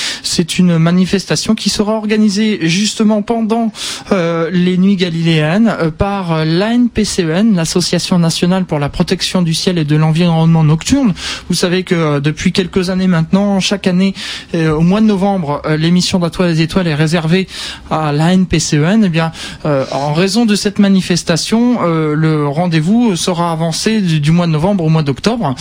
[0.45, 3.71] Une manifestation qui sera organisée justement pendant
[4.11, 9.85] euh, les nuits galiléennes euh, par l'ANPCEN, l'Association nationale pour la protection du ciel et
[9.85, 11.13] de l'environnement nocturne.
[11.49, 14.13] Vous savez que euh, depuis quelques années maintenant, chaque année,
[14.53, 17.47] au mois de novembre, l'émission d'Atoile des étoiles est réservée
[17.89, 19.03] à l'ANPCEN.
[19.05, 19.31] Eh bien,
[19.63, 25.03] en raison de cette manifestation, le rendez-vous sera avancé du, mois de novembre au mois
[25.03, 25.55] d'octobre.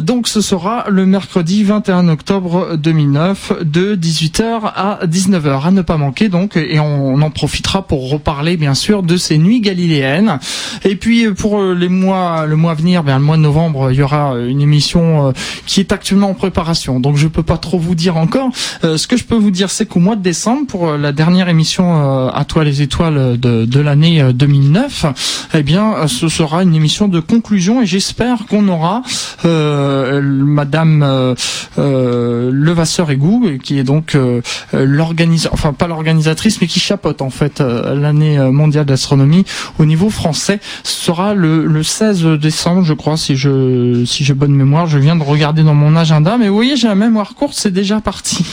[0.00, 5.96] donc, ce sera le mercredi 21 octobre 2009 de 18h à 19h à ne pas
[5.96, 10.38] manquer donc et on, en profitera pour reparler bien sûr de ces nuits galiléennes.
[10.84, 14.02] Et puis pour les mois le mois à venir le mois de novembre il y
[14.02, 15.32] aura une émission euh,
[15.66, 17.00] qui est actuellement en préparation.
[17.00, 18.50] Donc je peux pas trop vous dire encore.
[18.84, 21.48] Euh, ce que je peux vous dire c'est qu'au mois de décembre pour la dernière
[21.48, 25.06] émission euh, à toi les étoiles de, de l'année 2009
[25.54, 29.02] eh bien ce sera une émission de conclusion et j'espère qu'on aura
[29.44, 31.34] madame
[31.78, 34.40] euh, Levasseur Égou qui est donc euh,
[34.74, 39.44] euh, l'organisateur, enfin pas l'organisatrice, mais qui chapeaute en fait euh, l'année mondiale d'astronomie
[39.78, 40.60] au niveau français.
[40.82, 44.86] Sera le, le 16 décembre, je crois, si je si j'ai bonne mémoire.
[44.86, 47.72] Je viens de regarder dans mon agenda, mais vous voyez, j'ai la mémoire courte, c'est
[47.72, 48.44] déjà parti.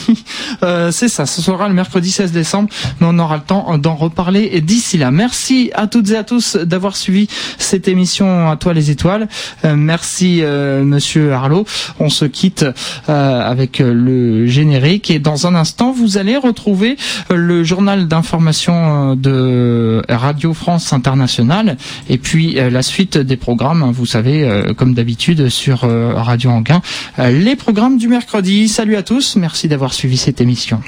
[0.90, 2.68] c'est ça, ce sera le mercredi 16 décembre,
[3.00, 5.10] mais on aura le temps d'en reparler d'ici là.
[5.10, 9.28] Merci à toutes et à tous d'avoir suivi cette émission à toi les étoiles.
[9.64, 11.64] Merci euh, Monsieur Arlo.
[11.98, 12.64] On se quitte
[13.06, 16.96] avec le générique et dans un instant, vous allez retrouver
[17.30, 21.76] euh, le journal d'information euh, de Radio France Internationale
[22.08, 24.28] et puis euh, la suite des programmes, hein, vous savez,
[24.76, 26.80] comme d'habitude sur Radio Anguin,
[27.18, 28.68] les programmes du mercredi.
[28.68, 30.80] Salut à tous, merci d'avoir suivi cette émission.